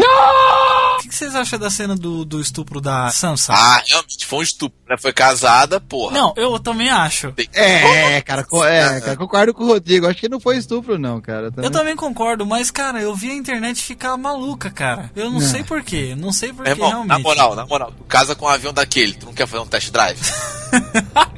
[0.99, 3.53] O que, que vocês acham da cena do, do estupro da Sansa?
[3.53, 4.95] Ah, realmente, foi um estupro, né?
[4.99, 6.13] Foi casada, porra.
[6.13, 7.31] Não, eu também acho.
[7.31, 10.07] Tem- É, cara, é, cara, concordo com o Rodrigo.
[10.07, 11.51] Acho que não foi estupro, não, cara.
[11.57, 15.09] Eu também concordo, mas, cara, eu vi a internet ficar maluca, cara.
[15.15, 16.15] Eu não sei porquê.
[16.17, 17.09] Não sei porquê, irmão, realmente.
[17.09, 19.67] na moral, na moral, tu casa com um avião daquele, tu não quer fazer um
[19.67, 20.19] test drive?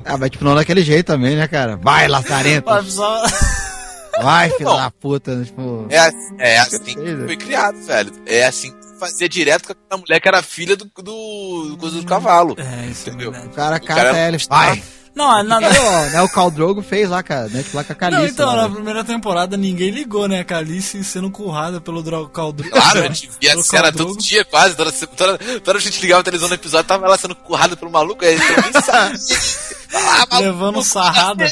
[0.04, 1.78] Ah, mas tipo, não daquele jeito também, né, cara?
[1.78, 2.70] Vai, Lazarento.
[4.22, 4.76] Vai, filho Não.
[4.78, 5.36] da puta.
[5.36, 5.86] né, Tipo...
[5.90, 7.26] É, assim- é assim que certeza.
[7.26, 8.12] foi criado, velho.
[8.26, 11.98] É assim que fazia direto com aquela mulher que era filha do, do, do coisa
[12.00, 12.56] do cavalo.
[12.58, 13.32] É, isso é Entendeu?
[13.32, 13.52] verdade.
[13.52, 14.38] O cara O cata cara- ele.
[14.50, 14.84] Vai.
[15.14, 15.70] Não, na, Não,
[16.10, 18.22] né, o Khal Drogo fez lá, cara, né, tipo, lá com a Calice.
[18.22, 18.74] não, então, lá, na né?
[18.76, 20.40] primeira temporada ninguém ligou, né?
[20.40, 22.70] A Calice sendo currada pelo Dro- Caldro.
[22.70, 24.22] Claro, a gente via a cena todo Drogo.
[24.22, 24.74] dia, quase.
[24.74, 27.92] Toda, toda, toda a gente ligava a televisão no episódio, tava ela sendo currada pelo
[27.92, 29.18] maluco, aí você nem sabe.
[29.94, 31.52] Ah, maluco, levando sarrada.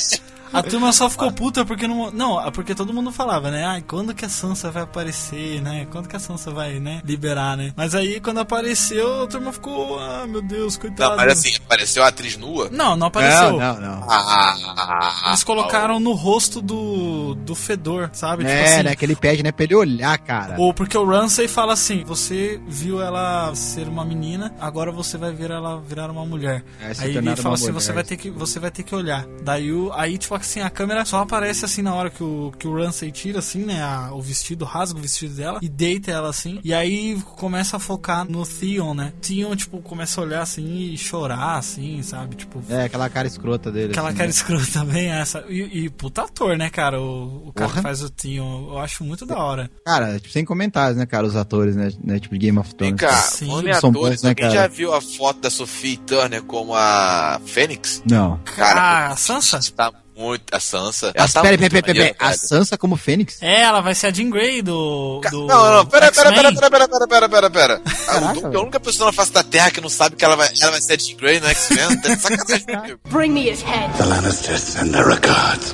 [0.51, 2.11] A turma só ficou puta porque não.
[2.11, 3.65] Não, é porque todo mundo falava, né?
[3.65, 5.87] Ai, quando que a Sansa vai aparecer, né?
[5.91, 7.01] Quando que a Sansa vai, né?
[7.05, 7.73] Liberar, né?
[7.75, 9.99] Mas aí quando apareceu, a turma ficou.
[9.99, 11.11] Ah, meu Deus, coitado.
[11.11, 12.69] Não, mas assim, apareceu a atriz nua.
[12.71, 13.57] Não, não apareceu.
[13.59, 14.07] Não, não, não.
[14.09, 17.35] Ah, Eles colocaram no rosto do.
[17.35, 18.43] do fedor, sabe?
[18.43, 18.83] Tipo É, assim.
[18.83, 20.55] né, que ele pede, né, pra ele olhar, cara.
[20.57, 25.31] Ou porque o Ramsay fala assim: você viu ela ser uma menina, agora você vai
[25.31, 26.63] ver ela virar uma mulher.
[26.81, 27.81] É, aí ele fala assim: mulher.
[27.81, 29.25] você vai ter que você vai ter que olhar.
[29.43, 32.67] Daí o, aí tipo assim a câmera só aparece assim na hora que o que
[32.67, 36.29] o Ramsay tira assim, né, a- o vestido, rasga o vestido dela e deita ela
[36.29, 36.59] assim.
[36.63, 39.13] E aí começa a focar no Theon, né?
[39.21, 42.35] Theon tipo começa a olhar assim e chorar assim, sabe?
[42.35, 43.91] Tipo É, aquela cara escrota dele.
[43.91, 44.33] Aquela assim, cara né?
[44.33, 45.43] escrota também, essa.
[45.49, 46.99] E, e puta ator, né, cara?
[47.01, 47.81] O, o cara Porra.
[47.81, 49.69] que faz o Theon, eu acho muito da hora.
[49.85, 52.95] Cara, tipo, sem comentários, né, cara, os atores, né, né, tipo, de Game of Vem
[52.95, 52.99] Thrones.
[53.15, 54.51] cá, Sim, são atores, bons, né, alguém cara?
[54.61, 58.01] já viu a foto da Sophie Turner como a Fênix?
[58.09, 58.37] Não.
[58.55, 59.59] Cara, ah, a Sansa?
[59.75, 60.43] tá muito.
[60.53, 61.13] A Sansa.
[61.17, 62.37] Mas tá pera, muito pera, pera, pera, maneira, A.
[62.37, 63.41] Sansa como Fênix?
[63.41, 65.21] É, ela vai ser a Jean Grey do.
[65.31, 67.81] Do Não, não, pera, pera, pera, pera, pera, pera, pera, pera.
[67.85, 70.25] A Caraca, Duke é a única pessoa na face da Terra que não sabe que
[70.25, 72.01] ela vai, ela vai ser a Jean Grey no X-Men.
[72.01, 72.97] Tá de sacanagem.
[73.09, 73.91] Bring me his head.
[73.97, 75.73] The Lannisters and their regards.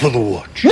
[0.00, 0.66] For the watch.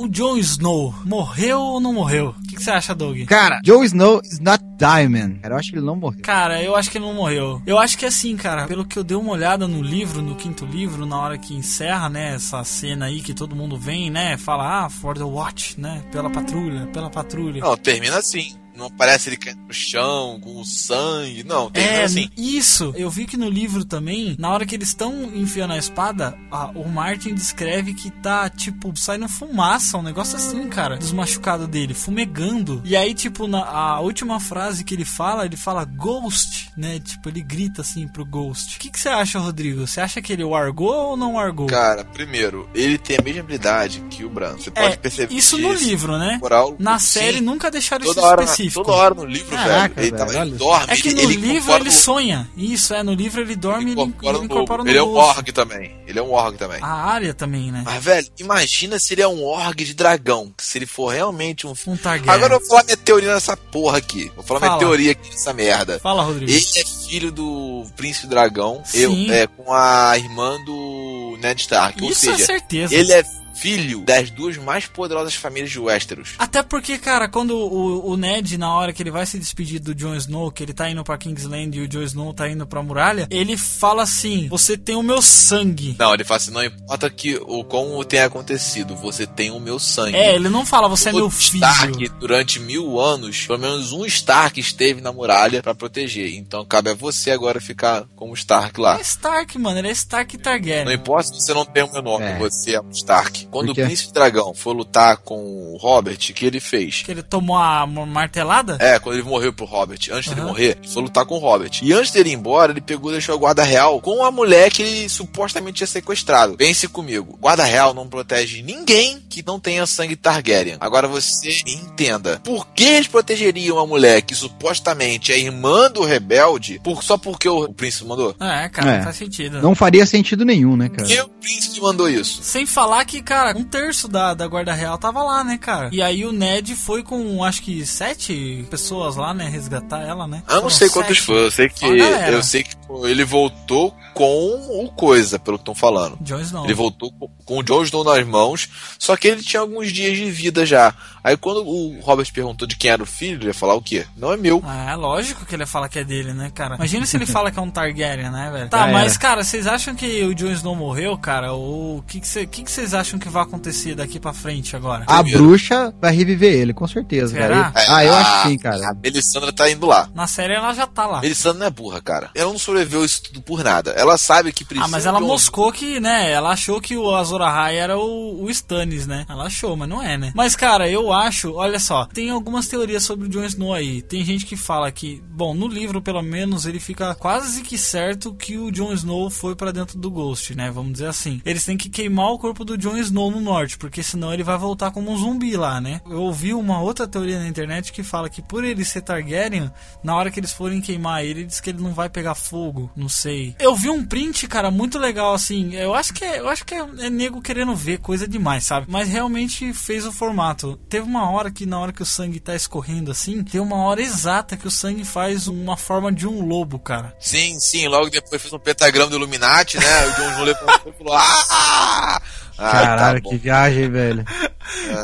[0.00, 2.34] O Jon Snow morreu ou não morreu?
[2.38, 3.22] O que, que você acha, Doug?
[3.26, 5.40] Cara, Jon Snow is not Diamond.
[5.40, 6.22] Cara, eu acho que ele não morreu.
[6.22, 7.60] Cara, eu acho que ele não morreu.
[7.66, 10.64] Eu acho que assim, cara, pelo que eu dei uma olhada no livro, no quinto
[10.64, 14.86] livro, na hora que encerra, né, essa cena aí que todo mundo vem, né, fala,
[14.86, 17.60] ah, for the watch, né, pela patrulha, pela patrulha.
[17.60, 18.54] Não, termina assim.
[18.74, 21.44] Não parece ele caindo no chão, com o sangue.
[21.44, 22.30] Não, termina É, assim.
[22.36, 22.92] isso.
[22.96, 26.70] Eu vi que no livro também, na hora que eles estão enfiando a espada, a-
[26.74, 31.94] o Martin descreve que tá, tipo, saindo fumaça, um negócio assim, cara, dos machucados dele,
[31.94, 32.80] fumegando.
[32.84, 36.98] E aí, tipo, na a última frase que ele fala, ele fala Ghost, né?
[37.00, 38.76] Tipo, ele grita assim pro Ghost.
[38.76, 39.86] O que, que você acha, Rodrigo?
[39.86, 41.66] Você acha que ele largou ou não largou?
[41.66, 44.56] Cara, primeiro, ele tem a mesma habilidade que o Bran.
[44.56, 46.38] Você pode é, perceber isso no livro, né?
[46.40, 48.26] Moral, Na sim, série nunca deixaram isso na-
[48.62, 48.84] específico.
[48.84, 50.08] toda hora no livro, Caraca, velho.
[50.08, 50.58] Ele, tava, velho, ele olha.
[50.58, 52.50] dorme, É que ele, no ele livro ele no- sonha.
[52.56, 55.02] Isso, é, no livro ele dorme e ele, incorpora ele no- incorpora no Ele é
[55.02, 55.96] um org também.
[56.06, 56.78] Ele é um org também.
[56.82, 57.82] A área também, né?
[57.84, 60.52] Mas, velho, imagina se ele é um org de dragão.
[60.58, 61.74] Se ele for realmente um.
[61.86, 62.34] Um Targaryen.
[62.34, 64.30] Agora eu vou falar minha teoria nessa porra aqui.
[64.34, 64.72] Vou falar Fala.
[64.72, 65.98] minha teoria aqui nessa merda.
[66.00, 66.50] Fala, Rodrigo.
[66.50, 68.82] Ele é filho do príncipe dragão.
[68.84, 69.26] Sim.
[69.28, 72.02] Eu, é, com a irmã do Ned Stark.
[72.02, 72.94] Ou Isso é seja, certeza.
[72.94, 73.24] ele é
[73.60, 76.30] filho das duas mais poderosas famílias de Westeros.
[76.38, 79.94] Até porque, cara, quando o, o Ned, na hora que ele vai se despedir do
[79.94, 82.82] Jon Snow, que ele tá indo pra Kingsland e o Jon Snow tá indo pra
[82.82, 85.96] muralha, ele fala assim: Você tem o meu sangue.
[85.98, 89.78] Não, ele fala assim: não importa que, o, como tenha acontecido, você tem o meu
[89.78, 90.16] sangue.
[90.16, 91.64] É, ele não fala, você é Todo meu filho.
[91.64, 96.34] Stark, durante mil anos, pelo menos um Stark esteve na muralha pra proteger.
[96.34, 98.98] Então cabe a você agora ficar como Stark lá.
[98.98, 100.84] É Stark, mano, ele é Stark Targaryen.
[100.84, 102.38] Não importa se você não tem o meu nome, É.
[102.38, 103.46] você é um Stark.
[103.50, 103.74] Quando o?
[103.74, 107.02] Príncipe Dragão foi lutar com o Robert, o que ele fez?
[107.02, 108.76] Que ele tomou a ma- martelada?
[108.80, 109.98] É, quando ele morreu pro Robert.
[110.12, 110.48] Antes dele Aham.
[110.50, 111.70] morrer, ele foi lutar com o Robert.
[111.82, 114.70] E antes dele ir embora, ele pegou e deixou a guarda real com a mulher
[114.70, 116.56] que ele supostamente tinha sequestrado.
[116.56, 117.36] Pense comigo.
[117.40, 120.76] Guarda real não protege ninguém que não tenha sangue Targaryen.
[120.80, 122.40] Agora você entenda.
[122.44, 127.48] Por que eles protegeriam uma mulher que supostamente é irmã do rebelde por, só porque
[127.48, 128.34] o, o príncipe mandou?
[128.40, 129.02] É, cara, É.
[129.02, 129.60] faz sentido.
[129.62, 131.02] Não faria sentido nenhum, né, cara?
[131.02, 132.42] Por que o príncipe mandou isso?
[132.42, 135.88] Sem falar que, cara, um terço da, da Guarda Real tava lá, né, cara?
[135.92, 140.42] E aí o Ned foi com, acho que, sete pessoas lá, né, resgatar ela, né?
[140.48, 141.26] Eu não Foram sei quantos sete.
[141.26, 141.44] foi.
[141.46, 146.18] Eu sei que eu sei que ele voltou com o coisa, pelo que estão falando.
[146.20, 146.64] Jon Snow.
[146.64, 148.68] Ele voltou com, com o Jon Snow nas mãos,
[148.98, 150.94] só que ele tinha alguns dias de vida já.
[151.22, 154.06] Aí quando o Robert perguntou de quem era o filho, ele ia falar o quê?
[154.16, 154.62] Não é meu.
[154.66, 156.74] Ah, é lógico que ele ia falar que é dele, né, cara?
[156.76, 158.68] Imagina se ele fala que é um Targaryen, né, velho?
[158.68, 161.52] Tá, Já mas, cara, vocês acham que o Jon Snow morreu, cara?
[161.52, 164.74] Ou o que que cê- que que vocês acham que vai acontecer daqui pra frente
[164.76, 165.04] agora?
[165.06, 165.38] A Primeiro.
[165.44, 167.70] bruxa vai reviver ele, com certeza, Será?
[167.70, 167.86] cara.
[167.88, 168.90] Ah, eu a- acho que sim, cara.
[168.90, 170.08] A Melisandre tá indo lá.
[170.14, 171.20] Na série ela já tá lá.
[171.20, 172.30] Melisandre não é burra, cara.
[172.34, 173.92] Ela não sobreviveu isso tudo por nada.
[173.92, 174.84] Ela sabe que precisa.
[174.86, 176.30] Ah, mas ela um- moscou que, né?
[176.30, 179.24] Ela achou que o Azor Ahai era o, o Stannis, né?
[179.28, 180.32] Ela achou, mas não é, né?
[180.34, 184.02] Mas, cara, eu acho, olha só, tem algumas teorias sobre o Jon Snow aí.
[184.02, 188.34] Tem gente que fala que, bom, no livro, pelo menos, ele fica quase que certo
[188.34, 190.70] que o Jon Snow foi pra dentro do Ghost, né?
[190.70, 191.40] Vamos dizer assim.
[191.44, 194.56] Eles têm que queimar o corpo do Jon Snow no norte, porque senão ele vai
[194.56, 196.00] voltar como um zumbi lá, né?
[196.08, 199.68] Eu ouvi uma outra teoria na internet que fala que por ele ser Targaryen,
[200.04, 203.08] na hora que eles forem queimar ele, diz que ele não vai pegar fogo, não
[203.08, 203.56] sei.
[203.58, 205.74] Eu vi um print, cara, muito legal assim.
[205.74, 208.86] Eu acho que é, eu acho que é, é nego querendo ver coisa demais, sabe?
[208.88, 210.76] Mas realmente fez o formato.
[210.88, 214.00] Teve uma hora que na hora que o sangue tá escorrendo assim, tem uma hora
[214.00, 217.16] exata que o sangue faz uma forma de um lobo, cara.
[217.18, 217.88] Sim, sim.
[217.88, 219.86] Logo depois fez um pentagrama do Illuminati, né?
[220.06, 220.40] O
[220.88, 222.20] e falou: Ah!
[222.60, 224.24] Ah, Caralho, tá que viagem, velho.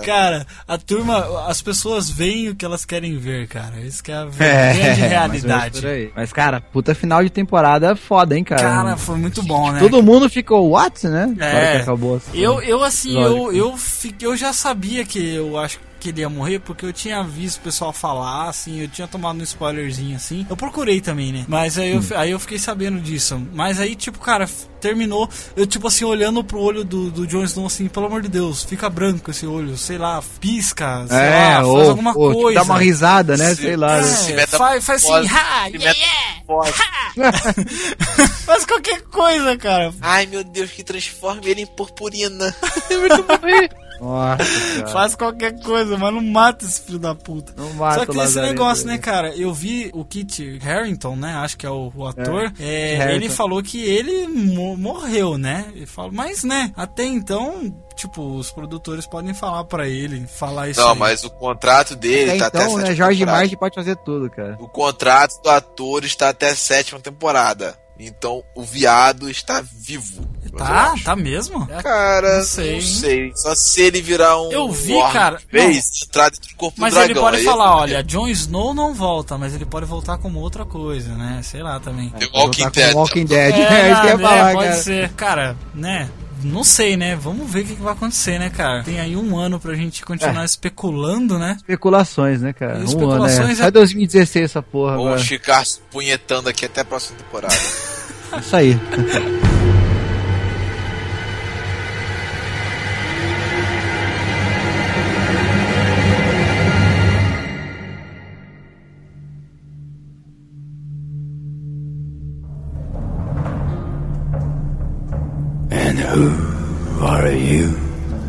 [0.05, 3.81] Cara, a turma, as pessoas veem o que elas querem ver, cara.
[3.81, 6.13] Isso que é a grande mais ou menos realidade.
[6.15, 8.63] Mas, cara, puta final de temporada foda, hein, cara.
[8.63, 9.81] Cara, foi muito bom, né?
[9.81, 11.35] Todo mundo ficou, what, né?
[11.39, 11.77] É.
[11.79, 12.17] Acabou.
[12.17, 12.39] assim.
[12.39, 13.53] Eu, eu assim, Lógico.
[13.53, 16.93] eu, eu, fiquei, eu já sabia que eu acho que ele ia morrer, porque eu
[16.93, 20.47] tinha visto o pessoal falar, assim, eu tinha tomado um spoilerzinho, assim.
[20.49, 21.45] Eu procurei também, né?
[21.49, 22.05] Mas aí eu, Hum.
[22.15, 23.41] aí eu fiquei sabendo disso.
[23.53, 24.49] Mas aí, tipo, cara,
[24.81, 28.29] terminou, eu, tipo assim, olhando pro olho do, do Jon Snow, assim, pelo amor de
[28.29, 32.29] Deus, fica branco esse olho, sei lá, pisca, sei É, lá, faz ou, alguma ou
[32.31, 32.61] tipo, coisa.
[32.61, 33.49] dá uma risada, né?
[33.55, 33.97] Se- Sei lá.
[33.99, 34.07] É, né?
[34.07, 36.73] Se meta- faz, faz assim, ha, se yeah, yeah.
[38.45, 39.93] faz qualquer coisa, cara.
[40.01, 42.55] Ai meu Deus, que transforme ele em purpurina.
[43.99, 44.87] Nossa.
[44.93, 47.55] Faz qualquer coisa, mas não mata esse filho da puta.
[47.57, 48.99] Não mata Só que esse negócio, né, né?
[48.99, 49.35] cara?
[49.35, 51.33] Eu vi o Kit Harington, né?
[51.37, 52.53] Acho que é o, o ator.
[52.61, 53.15] é, Harington.
[53.17, 55.67] ele falou que ele mo- morreu, né?
[55.75, 56.73] Ele falou, mas, né?
[56.75, 60.81] Até então, tipo, os produtores podem falar pra ele, falar isso.
[60.81, 60.99] Não, aí.
[60.99, 62.87] mas o contrato dele É, tá até a então, né?
[62.87, 63.39] sétima Jorge temporada.
[63.43, 64.57] Martin pode fazer tudo, cara.
[64.59, 67.77] O contrato do ator está até a sétima temporada.
[67.99, 70.23] Então o viado está vivo.
[70.57, 71.67] Tá, tá mesmo?
[71.83, 73.33] Cara, Não sei, não sei.
[73.35, 74.51] Só se ele virar um.
[74.53, 75.37] Eu vi, cara.
[75.39, 77.11] de Vez, entrar dentro do corpo Mas do dragão.
[77.13, 80.39] ele pode aí falar, eu- olha, Jon Snow não volta, mas ele pode voltar como
[80.41, 81.41] outra coisa, né?
[81.43, 82.11] Sei lá também.
[82.11, 82.95] The Walking Dead.
[82.95, 83.55] Walking Dead.
[83.77, 84.83] É, isso que eu ia né, falar, pode cara.
[84.83, 85.09] ser.
[85.13, 86.09] Cara, né?
[86.43, 87.17] Não sei, né?
[87.17, 88.83] Vamos ver o que, vai acontecer, né, cara?
[88.85, 91.57] Tem aí um ano pra gente continuar especulando, né?
[91.59, 92.75] Especulações, né, cara?
[92.75, 93.63] Um ano, Especulações é.
[93.63, 95.11] é- Só 2016 essa porra agora.
[95.13, 97.55] Vamos ficar se punhetando aqui até a próxima temporada.
[98.41, 98.79] Isso aí.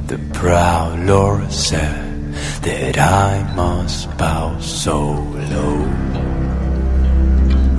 [0.08, 4.98] The proud Lord said that I must bow so
[5.52, 5.80] low.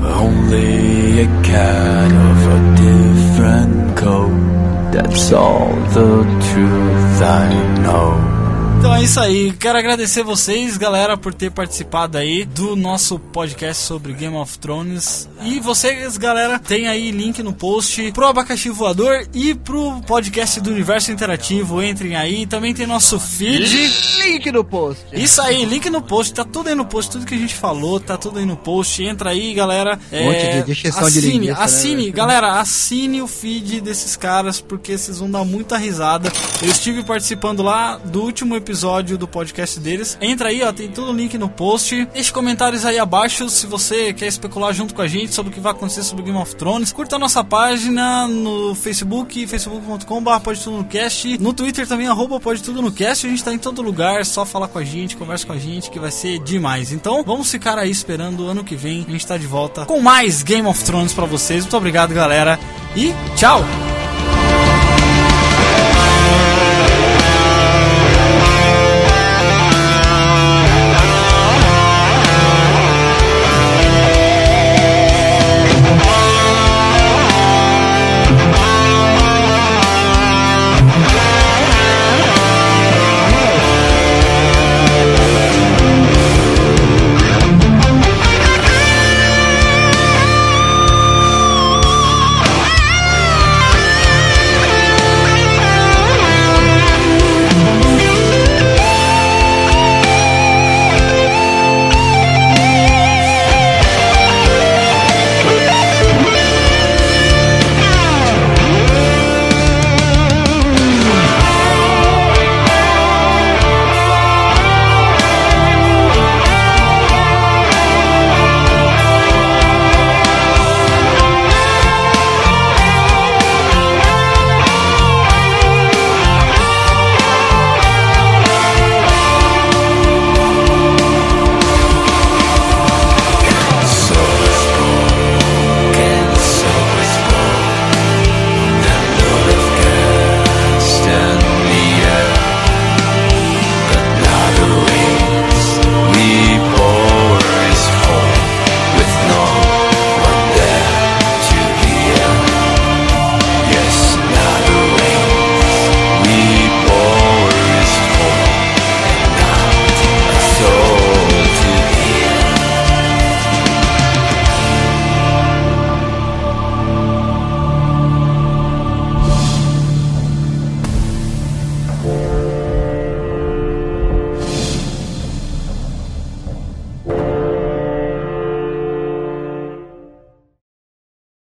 [0.04, 4.92] Only a cat of a different coat.
[4.92, 6.22] That's all the
[6.52, 7.48] truth I
[7.80, 8.37] know.
[8.78, 9.52] Então é isso aí.
[9.54, 15.28] Quero agradecer vocês, galera, por ter participado aí do nosso podcast sobre Game of Thrones.
[15.42, 20.70] E vocês, galera, tem aí link no post pro Abacaxi Voador e pro podcast do
[20.70, 21.82] Universo Interativo.
[21.82, 22.46] Entrem aí.
[22.46, 23.90] Também tem nosso feed.
[24.22, 25.02] Link no post.
[25.12, 27.98] Isso aí, link no post, tá tudo aí no post, tudo que a gente falou,
[27.98, 29.02] tá tudo aí no post.
[29.02, 29.98] Entra aí, galera.
[30.12, 32.12] É, Um monte de- de exceção de assine, linguiça, né, assine, velho?
[32.14, 36.30] galera, assine o feed desses caras, porque vocês vão dar muita risada.
[36.62, 40.18] Eu estive participando lá do último episódio episódio do podcast deles.
[40.20, 42.04] Entra aí, ó, tem todo o link no post.
[42.12, 45.60] Deixe comentários aí abaixo se você quer especular junto com a gente sobre o que
[45.60, 46.92] vai acontecer sobre Game of Thrones.
[46.92, 51.38] Curta a nossa página no Facebook, facebook.com.br pode tudo no cast.
[51.38, 53.26] No Twitter também, arroba pode tudo no cast.
[53.26, 55.90] A gente tá em todo lugar, só falar com a gente, conversa com a gente,
[55.90, 56.92] que vai ser demais.
[56.92, 59.04] Então, vamos ficar aí esperando ano que vem.
[59.08, 61.62] A gente tá de volta com mais Game of Thrones pra vocês.
[61.62, 62.58] Muito obrigado, galera.
[62.94, 63.62] E tchau!